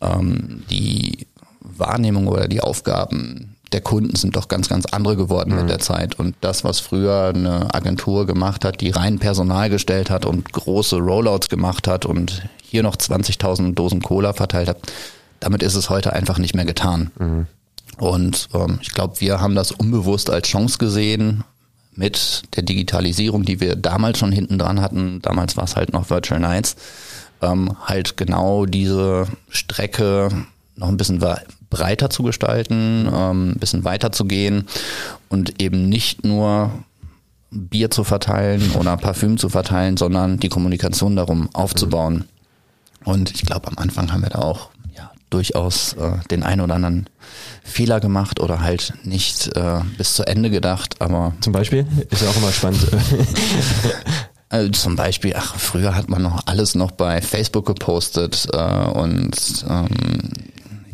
ähm, 0.00 0.64
die 0.70 1.26
Wahrnehmung 1.60 2.28
oder 2.28 2.48
die 2.48 2.60
Aufgaben 2.60 3.54
der 3.72 3.80
Kunden 3.80 4.14
sind 4.14 4.36
doch 4.36 4.46
ganz, 4.48 4.68
ganz 4.68 4.86
andere 4.86 5.16
geworden 5.16 5.52
mhm. 5.52 5.62
mit 5.62 5.70
der 5.70 5.80
Zeit. 5.80 6.18
Und 6.18 6.36
das, 6.40 6.62
was 6.62 6.78
früher 6.78 7.32
eine 7.34 7.74
Agentur 7.74 8.24
gemacht 8.24 8.64
hat, 8.64 8.80
die 8.80 8.90
rein 8.90 9.18
Personal 9.18 9.68
gestellt 9.68 10.10
hat 10.10 10.24
und 10.24 10.52
große 10.52 10.96
Rollouts 10.96 11.48
gemacht 11.48 11.88
hat 11.88 12.06
und 12.06 12.42
hier 12.62 12.82
noch 12.82 12.96
20.000 12.96 13.74
Dosen 13.74 14.00
Cola 14.00 14.32
verteilt 14.32 14.68
hat, 14.68 14.78
damit 15.40 15.62
ist 15.62 15.74
es 15.74 15.90
heute 15.90 16.12
einfach 16.12 16.38
nicht 16.38 16.54
mehr 16.54 16.64
getan. 16.64 17.10
Mhm. 17.18 17.46
Und 17.98 18.48
ähm, 18.54 18.78
ich 18.80 18.92
glaube, 18.92 19.20
wir 19.20 19.40
haben 19.40 19.54
das 19.54 19.72
unbewusst 19.72 20.30
als 20.30 20.48
Chance 20.48 20.78
gesehen 20.78 21.44
mit 21.96 22.42
der 22.56 22.62
Digitalisierung, 22.62 23.44
die 23.44 23.60
wir 23.60 23.76
damals 23.76 24.18
schon 24.18 24.32
hinten 24.32 24.58
dran 24.58 24.80
hatten. 24.80 25.20
Damals 25.22 25.56
war 25.56 25.64
es 25.64 25.76
halt 25.76 25.92
noch 25.92 26.10
Virtual 26.10 26.40
Nights. 26.40 26.76
Ähm, 27.42 27.76
halt 27.84 28.16
genau 28.16 28.66
diese 28.66 29.26
Strecke 29.48 30.28
noch 30.76 30.88
ein 30.88 30.96
bisschen 30.96 31.22
breiter 31.70 32.10
zu 32.10 32.22
gestalten, 32.22 33.08
ähm, 33.12 33.50
ein 33.50 33.58
bisschen 33.58 33.84
weiter 33.84 34.12
zu 34.12 34.24
gehen 34.24 34.66
und 35.28 35.60
eben 35.60 35.88
nicht 35.88 36.24
nur 36.24 36.70
Bier 37.50 37.90
zu 37.90 38.02
verteilen 38.02 38.72
oder 38.72 38.96
Parfüm 38.96 39.38
zu 39.38 39.48
verteilen, 39.48 39.96
sondern 39.96 40.38
die 40.38 40.48
Kommunikation 40.48 41.16
darum 41.16 41.48
aufzubauen. 41.52 42.24
Und 43.04 43.30
ich 43.32 43.42
glaube, 43.42 43.68
am 43.68 43.78
Anfang 43.78 44.12
haben 44.12 44.22
wir 44.22 44.30
da 44.30 44.40
auch 44.40 44.70
durchaus 45.34 45.94
äh, 45.94 46.12
den 46.30 46.44
einen 46.44 46.60
oder 46.60 46.74
anderen 46.74 47.08
Fehler 47.64 47.98
gemacht 48.00 48.38
oder 48.40 48.60
halt 48.60 48.94
nicht 49.02 49.54
äh, 49.56 49.80
bis 49.98 50.14
zu 50.14 50.26
Ende 50.26 50.48
gedacht. 50.48 51.00
Aber 51.00 51.34
zum 51.40 51.52
Beispiel 51.52 51.86
ist 52.10 52.22
ja 52.22 52.30
auch 52.30 52.36
immer 52.36 52.52
spannend. 52.52 52.86
Also 54.48 54.70
zum 54.72 54.96
Beispiel, 54.96 55.34
ach, 55.36 55.56
früher 55.56 55.96
hat 55.96 56.08
man 56.08 56.22
noch 56.22 56.46
alles 56.46 56.74
noch 56.74 56.92
bei 56.92 57.20
Facebook 57.20 57.66
gepostet 57.66 58.46
äh, 58.52 58.58
und 58.58 59.34
ähm, 59.68 59.88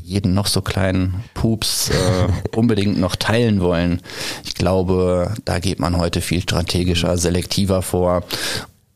jeden 0.03 0.33
noch 0.35 0.47
so 0.47 0.63
kleinen 0.63 1.23
Pups 1.35 1.91
äh, 1.91 2.29
unbedingt 2.57 2.99
noch 2.99 3.17
teilen 3.17 3.61
wollen. 3.61 4.01
Ich 4.45 4.55
glaube, 4.55 5.35
da 5.45 5.59
geht 5.59 5.81
man 5.81 5.99
heute 5.99 6.23
viel 6.23 6.41
strategischer, 6.41 7.19
selektiver 7.19 7.83
vor 7.83 8.25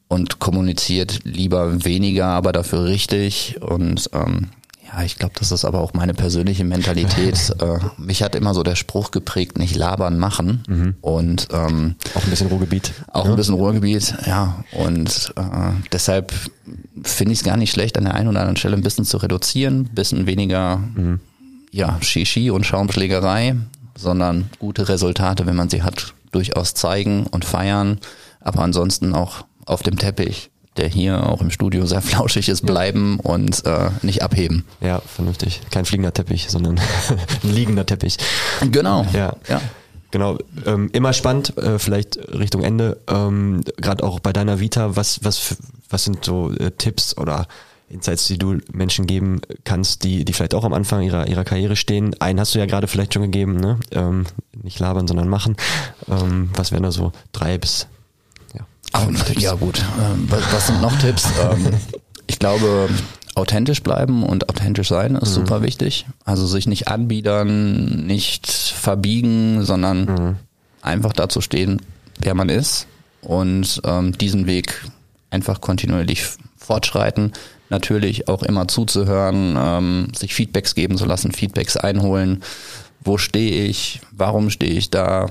und 0.09 0.39
kommuniziert 0.39 1.21
lieber 1.25 1.85
weniger, 1.85 2.27
aber 2.27 2.53
dafür 2.53 2.85
richtig. 2.85 3.61
Und 3.61 4.09
ähm, 4.13 4.49
ja, 4.97 5.03
ich 5.05 5.17
glaube, 5.17 5.35
das 5.39 5.51
ist 5.51 5.65
aber 5.65 5.81
auch 5.81 5.93
meine 5.93 6.15
persönliche 6.15 6.65
Mentalität. 6.65 7.55
äh, 7.61 7.79
mich 7.99 8.23
hat 8.23 8.35
immer 8.35 8.55
so 8.55 8.63
der 8.63 8.77
Spruch 8.77 9.11
geprägt, 9.11 9.59
nicht 9.59 9.75
labern, 9.75 10.19
machen. 10.19 10.63
Mhm. 10.69 10.95
Und 11.01 11.49
ähm, 11.53 11.97
auch 12.15 12.23
ein 12.23 12.31
bisschen 12.31 12.49
Ruhrgebiet. 12.49 12.93
Auch 13.13 13.25
ja. 13.25 13.31
ein 13.31 13.37
bisschen 13.37 13.55
Ruhrgebiet, 13.55 14.15
ja. 14.27 14.65
Und 14.73 15.33
äh, 15.37 15.43
deshalb 15.93 16.33
finde 17.03 17.33
ich 17.33 17.41
es 17.41 17.45
gar 17.45 17.57
nicht 17.57 17.73
schlecht, 17.73 17.99
an 17.99 18.05
der 18.05 18.15
einen 18.15 18.29
oder 18.29 18.41
anderen 18.41 18.57
Stelle 18.57 18.77
ein 18.77 18.83
bisschen 18.83 19.05
zu 19.05 19.17
reduzieren, 19.17 19.81
ein 19.81 19.95
bisschen 19.95 20.27
weniger 20.27 20.77
mhm. 20.77 21.21
ja, 21.73 21.99
Shishi 22.01 22.51
und 22.51 22.65
Schaumschlägerei, 22.65 23.57
sondern 23.97 24.51
gute 24.59 24.89
Resultate, 24.89 25.47
wenn 25.47 25.57
man 25.57 25.71
sie 25.71 25.83
hat, 25.83 26.15
durchaus 26.31 26.75
zeigen 26.75 27.27
und 27.27 27.45
feiern, 27.45 27.99
aber 28.41 28.63
ansonsten 28.63 29.15
auch 29.15 29.45
auf 29.67 29.83
dem 29.83 29.99
Teppich 29.99 30.51
der 30.77 30.89
hier 30.89 31.27
auch 31.29 31.41
im 31.41 31.51
Studio 31.51 31.87
sehr 31.87 32.03
flauschig 32.03 32.49
ist, 32.49 32.67
bleiben 32.67 33.21
und 33.21 33.65
äh, 33.65 33.91
nicht 34.03 34.23
abheben. 34.23 34.65
Ja, 34.81 35.01
vernünftig. 35.01 35.61
Kein 35.71 35.85
fliegender 35.85 36.13
Teppich, 36.13 36.51
sondern 36.51 36.79
ein 37.43 37.55
liegender 37.55 37.87
Teppich. 37.87 38.17
Genau. 38.71 39.07
Ja. 39.13 39.37
ja. 39.49 39.61
Genau, 40.11 40.39
ähm, 40.65 40.91
immer 40.93 41.13
spannend, 41.13 41.59
äh, 41.59 41.81
vielleicht 41.81 42.17
Richtung 42.33 42.63
Ende, 42.63 42.99
ähm, 43.09 43.63
gerade 43.79 44.05
auch 44.05 44.21
bei 44.21 44.33
deiner 44.33 44.61
Vita, 44.61 44.95
was, 44.95 45.25
was, 45.25 45.57
was 45.91 46.05
sind 46.05 46.25
so 46.25 46.53
äh, 46.53 46.71
Tipps 46.71 47.19
oder 47.19 47.49
Insights, 47.89 48.29
die 48.29 48.39
du 48.39 48.59
Menschen 48.73 49.07
geben 49.07 49.41
kannst, 49.65 50.05
die, 50.05 50.25
die 50.25 50.33
vielleicht 50.33 50.55
auch 50.55 50.65
am 50.65 50.73
Anfang 50.73 51.03
ihrer, 51.03 51.27
ihrer 51.27 51.43
Karriere 51.43 51.75
stehen? 51.75 52.15
Einen 52.21 52.39
hast 52.39 52.55
du 52.55 52.61
ja 52.61 52.67
gerade 52.67 52.87
vielleicht 52.87 53.13
schon 53.13 53.23
gegeben, 53.23 53.57
ne? 53.57 53.81
Ähm, 53.91 54.27
nicht 54.63 54.79
labern, 54.79 55.09
sondern 55.09 55.29
machen. 55.29 55.57
Ähm, 56.09 56.51
was 56.55 56.71
wären 56.71 56.85
da 56.85 56.93
so 56.93 57.11
drei 57.33 57.59
bis 57.59 57.89
Ach, 58.95 59.09
ja 59.37 59.55
gut, 59.55 59.85
ähm, 60.01 60.29
was 60.29 60.69
sind 60.69 60.81
noch 60.81 60.97
Tipps? 60.99 61.29
Ähm, 61.43 61.67
ich 62.27 62.39
glaube, 62.39 62.89
authentisch 63.35 63.83
bleiben 63.83 64.23
und 64.23 64.49
authentisch 64.49 64.89
sein 64.89 65.17
ist 65.17 65.31
mhm. 65.31 65.35
super 65.35 65.63
wichtig. 65.63 66.07
Also 66.25 66.47
sich 66.47 66.67
nicht 66.67 66.89
anbiedern, 66.89 68.07
nicht 68.07 68.49
verbiegen, 68.49 69.65
sondern 69.65 70.05
mhm. 70.05 70.37
einfach 70.81 71.13
dazu 71.13 71.41
stehen, 71.41 71.83
wer 72.21 72.35
man 72.35 72.49
ist 72.49 72.87
und 73.21 73.83
ähm, 73.85 74.17
diesen 74.17 74.47
Weg 74.47 74.85
einfach 75.31 75.61
kontinuierlich 75.61 76.25
fortschreiten. 76.57 77.33
Natürlich 77.71 78.29
auch 78.29 78.45
immer 78.45 78.69
zuzuhören, 78.69 79.57
ähm, 79.59 80.09
sich 80.15 80.35
Feedbacks 80.35 80.75
geben 80.75 80.97
zu 80.97 81.05
lassen, 81.05 81.33
Feedbacks 81.33 81.77
einholen. 81.77 82.43
Wo 83.03 83.19
stehe 83.19 83.65
ich? 83.65 84.01
Warum 84.13 84.51
stehe 84.51 84.73
ich 84.73 84.91
da? 84.91 85.31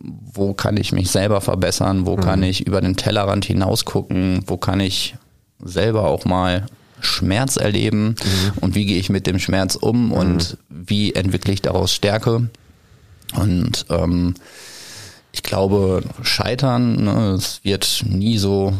Wo 0.00 0.54
kann 0.54 0.76
ich 0.76 0.92
mich 0.92 1.10
selber 1.10 1.40
verbessern, 1.40 2.06
wo 2.06 2.16
mhm. 2.16 2.20
kann 2.20 2.42
ich 2.42 2.66
über 2.66 2.80
den 2.80 2.96
Tellerrand 2.96 3.44
hinaus 3.44 3.84
gucken, 3.84 4.42
wo 4.46 4.56
kann 4.56 4.80
ich 4.80 5.14
selber 5.62 6.04
auch 6.04 6.24
mal 6.24 6.66
Schmerz 7.00 7.56
erleben 7.56 8.08
mhm. 8.08 8.52
und 8.60 8.74
wie 8.74 8.86
gehe 8.86 8.98
ich 8.98 9.10
mit 9.10 9.26
dem 9.26 9.38
Schmerz 9.38 9.74
um 9.74 10.06
mhm. 10.06 10.12
und 10.12 10.56
wie 10.68 11.14
entwickle 11.14 11.52
ich 11.52 11.62
daraus 11.62 11.92
Stärke. 11.92 12.48
Und 13.34 13.86
ähm, 13.88 14.34
ich 15.32 15.42
glaube, 15.42 16.02
Scheitern, 16.22 17.04
ne, 17.04 17.30
es 17.30 17.60
wird 17.64 18.04
nie 18.06 18.38
so 18.38 18.74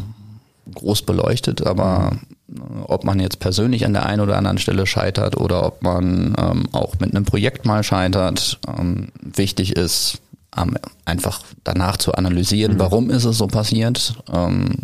groß 0.73 1.01
beleuchtet, 1.03 1.65
aber 1.65 2.11
mhm. 2.47 2.83
ob 2.83 3.03
man 3.03 3.19
jetzt 3.19 3.39
persönlich 3.39 3.85
an 3.85 3.93
der 3.93 4.05
einen 4.05 4.21
oder 4.21 4.37
anderen 4.37 4.59
Stelle 4.59 4.85
scheitert 4.85 5.37
oder 5.37 5.65
ob 5.65 5.81
man 5.83 6.35
ähm, 6.37 6.67
auch 6.71 6.99
mit 6.99 7.13
einem 7.13 7.25
Projekt 7.25 7.65
mal 7.65 7.83
scheitert, 7.83 8.59
ähm, 8.67 9.09
wichtig 9.21 9.75
ist, 9.75 10.19
ähm, 10.57 10.77
einfach 11.05 11.41
danach 11.63 11.97
zu 11.97 12.13
analysieren, 12.13 12.73
mhm. 12.73 12.79
warum 12.79 13.09
ist 13.09 13.25
es 13.25 13.37
so 13.37 13.47
passiert, 13.47 14.15
ähm, 14.31 14.77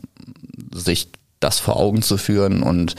sich 0.73 1.09
das 1.39 1.59
vor 1.59 1.77
Augen 1.77 2.01
zu 2.01 2.17
führen 2.17 2.63
und 2.63 2.95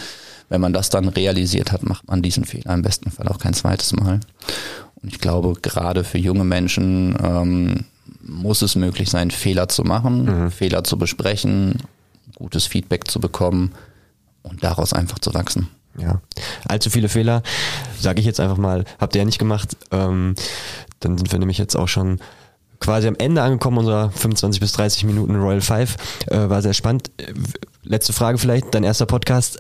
wenn 0.49 0.61
man 0.61 0.73
das 0.73 0.91
dann 0.91 1.09
realisiert 1.09 1.73
hat, 1.73 1.85
macht 1.85 2.09
man 2.09 2.23
diesen 2.23 2.45
Fehler 2.45 2.75
im 2.75 2.83
besten 2.83 3.11
Fall 3.11 3.29
auch 3.29 3.39
kein 3.39 3.55
zweites 3.55 3.93
Mal. 3.93 4.21
Und 5.03 5.13
ich 5.13 5.21
glaube, 5.21 5.55
gerade 5.63 6.03
für 6.05 6.19
junge 6.19 6.45
Menschen 6.45 7.17
ähm, 7.23 7.85
muss 8.21 8.61
es 8.61 8.75
möglich 8.75 9.09
sein, 9.11 9.31
Fehler 9.31 9.69
zu 9.69 9.85
machen, 9.85 10.25
mhm. 10.25 10.51
Fehler 10.51 10.85
zu 10.85 10.99
besprechen, 10.99 11.83
gutes 12.35 12.67
Feedback 12.67 13.09
zu 13.09 13.21
bekommen 13.21 13.73
und 14.43 14.65
daraus 14.65 14.93
einfach 14.93 15.19
zu 15.21 15.33
wachsen. 15.35 15.69
Ja, 15.99 16.21
allzu 16.69 16.91
viele 16.91 17.09
Fehler, 17.09 17.43
sage 17.99 18.21
ich 18.21 18.27
jetzt 18.27 18.41
einfach 18.41 18.57
mal, 18.57 18.85
habt 18.99 19.15
ihr 19.15 19.21
ja 19.21 19.25
nicht 19.25 19.39
gemacht. 19.39 19.77
Ähm, 19.91 20.35
dann 21.01 21.19
sind 21.19 21.33
wir 21.33 21.39
nämlich 21.39 21.59
jetzt 21.59 21.77
auch 21.77 21.89
schon 21.89 22.21
quasi 22.81 23.07
am 23.07 23.15
Ende 23.17 23.43
angekommen 23.43 23.79
unserer 23.79 24.11
25 24.11 24.61
bis 24.61 24.73
30 24.73 25.05
Minuten 25.05 25.37
Royal 25.37 25.61
Five. 25.61 25.97
Äh, 26.27 26.49
war 26.49 26.63
sehr 26.63 26.75
spannend. 26.75 27.11
Letzte 27.83 28.13
Frage 28.13 28.39
vielleicht, 28.39 28.75
dein 28.75 28.85
erster 28.85 29.07
Podcast. 29.07 29.59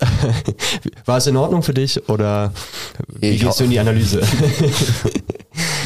war 1.04 1.18
es 1.18 1.26
in 1.26 1.36
Ordnung 1.36 1.62
für 1.62 1.74
dich 1.74 2.08
oder 2.08 2.52
wie 3.08 3.30
ich 3.30 3.42
gehst 3.42 3.60
du 3.60 3.64
in 3.64 3.70
die 3.70 3.78
Analyse? 3.78 4.22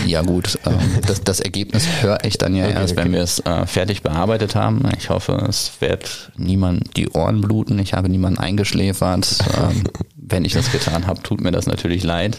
ja 0.06 0.22
gut, 0.22 0.58
ähm, 0.66 0.78
das, 1.06 1.22
das 1.22 1.40
Ergebnis 1.40 1.86
höre 2.02 2.18
ich 2.24 2.38
dann 2.38 2.54
ja 2.54 2.66
okay, 2.66 2.74
erst, 2.74 2.92
okay. 2.92 3.04
wenn 3.04 3.12
wir 3.12 3.22
es 3.22 3.38
äh, 3.40 3.66
fertig 3.66 4.02
bearbeitet 4.02 4.54
haben. 4.54 4.82
Ich 4.98 5.10
hoffe, 5.10 5.32
es 5.48 5.72
wird 5.80 6.32
niemand 6.36 6.96
die 6.96 7.08
Ohren 7.10 7.40
bluten. 7.40 7.78
Ich 7.78 7.94
habe 7.94 8.08
niemanden 8.08 8.38
eingeschläfert. 8.38 9.38
Ähm, 9.56 9.84
wenn 10.16 10.44
ich 10.44 10.52
das 10.54 10.72
getan 10.72 11.06
habe, 11.06 11.22
tut 11.22 11.40
mir 11.40 11.50
das 11.50 11.66
natürlich 11.66 12.02
leid. 12.02 12.38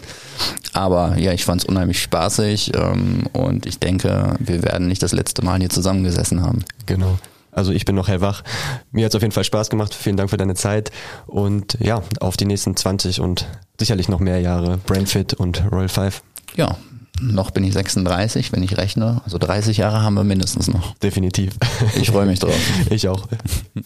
Aber 0.72 1.16
ja, 1.18 1.32
ich 1.32 1.44
fand 1.44 1.62
es 1.62 1.68
unheimlich 1.68 2.02
spaßig 2.02 2.72
ähm, 2.74 3.24
und 3.32 3.66
ich 3.66 3.78
denke, 3.78 4.34
wir 4.38 4.62
werden 4.62 4.88
nicht 4.88 5.02
das 5.02 5.12
letzte 5.12 5.44
Mal 5.44 5.60
hier 5.60 5.70
zusammengesessen 5.70 6.42
haben. 6.42 6.64
Genau. 6.86 7.18
Also 7.52 7.72
ich 7.72 7.86
bin 7.86 7.94
noch 7.94 8.08
hellwach. 8.08 8.42
Mir 8.90 9.06
hat 9.06 9.12
es 9.12 9.16
auf 9.16 9.22
jeden 9.22 9.32
Fall 9.32 9.44
Spaß 9.44 9.70
gemacht. 9.70 9.94
Vielen 9.94 10.16
Dank 10.16 10.28
für 10.28 10.36
deine 10.36 10.54
Zeit 10.54 10.90
und 11.26 11.78
ja, 11.80 12.02
auf 12.20 12.36
die 12.36 12.44
nächsten 12.44 12.76
20 12.76 13.20
und 13.20 13.46
sicherlich 13.80 14.08
noch 14.08 14.20
mehr 14.20 14.40
Jahre 14.40 14.76
Brandfit 14.76 15.32
und 15.32 15.64
Royal 15.72 15.88
Five. 15.88 16.22
Ja, 16.54 16.76
noch 17.20 17.50
bin 17.50 17.64
ich 17.64 17.72
36, 17.72 18.52
wenn 18.52 18.62
ich 18.62 18.76
rechne. 18.76 19.20
Also 19.24 19.38
30 19.38 19.76
Jahre 19.76 20.02
haben 20.02 20.14
wir 20.14 20.24
mindestens 20.24 20.68
noch. 20.68 20.94
Definitiv. 20.96 21.54
Ich 22.00 22.10
freue 22.10 22.26
mich 22.26 22.38
drauf. 22.40 22.54
Ich 22.90 23.08
auch. 23.08 23.26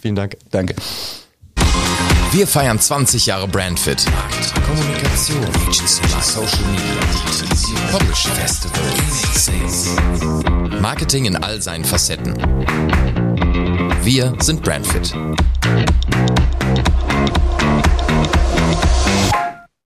Vielen 0.01 0.14
Dank. 0.14 0.37
Danke. 0.51 0.75
Wir 2.33 2.47
feiern 2.47 2.79
20 2.79 3.27
Jahre 3.27 3.49
Brandfit. 3.49 4.05
Markt, 4.12 4.55
Kommunikation, 4.64 5.45
Agency, 5.66 6.03
Social 6.23 6.64
Media, 6.71 7.01
Publishing, 7.90 8.33
Festival. 8.33 8.81
Marketing 10.81 11.25
in 11.25 11.37
all 11.37 11.61
seinen 11.61 11.85
Facetten. 11.85 12.35
Wir 14.03 14.33
sind 14.40 14.62
Brandfit. 14.62 15.12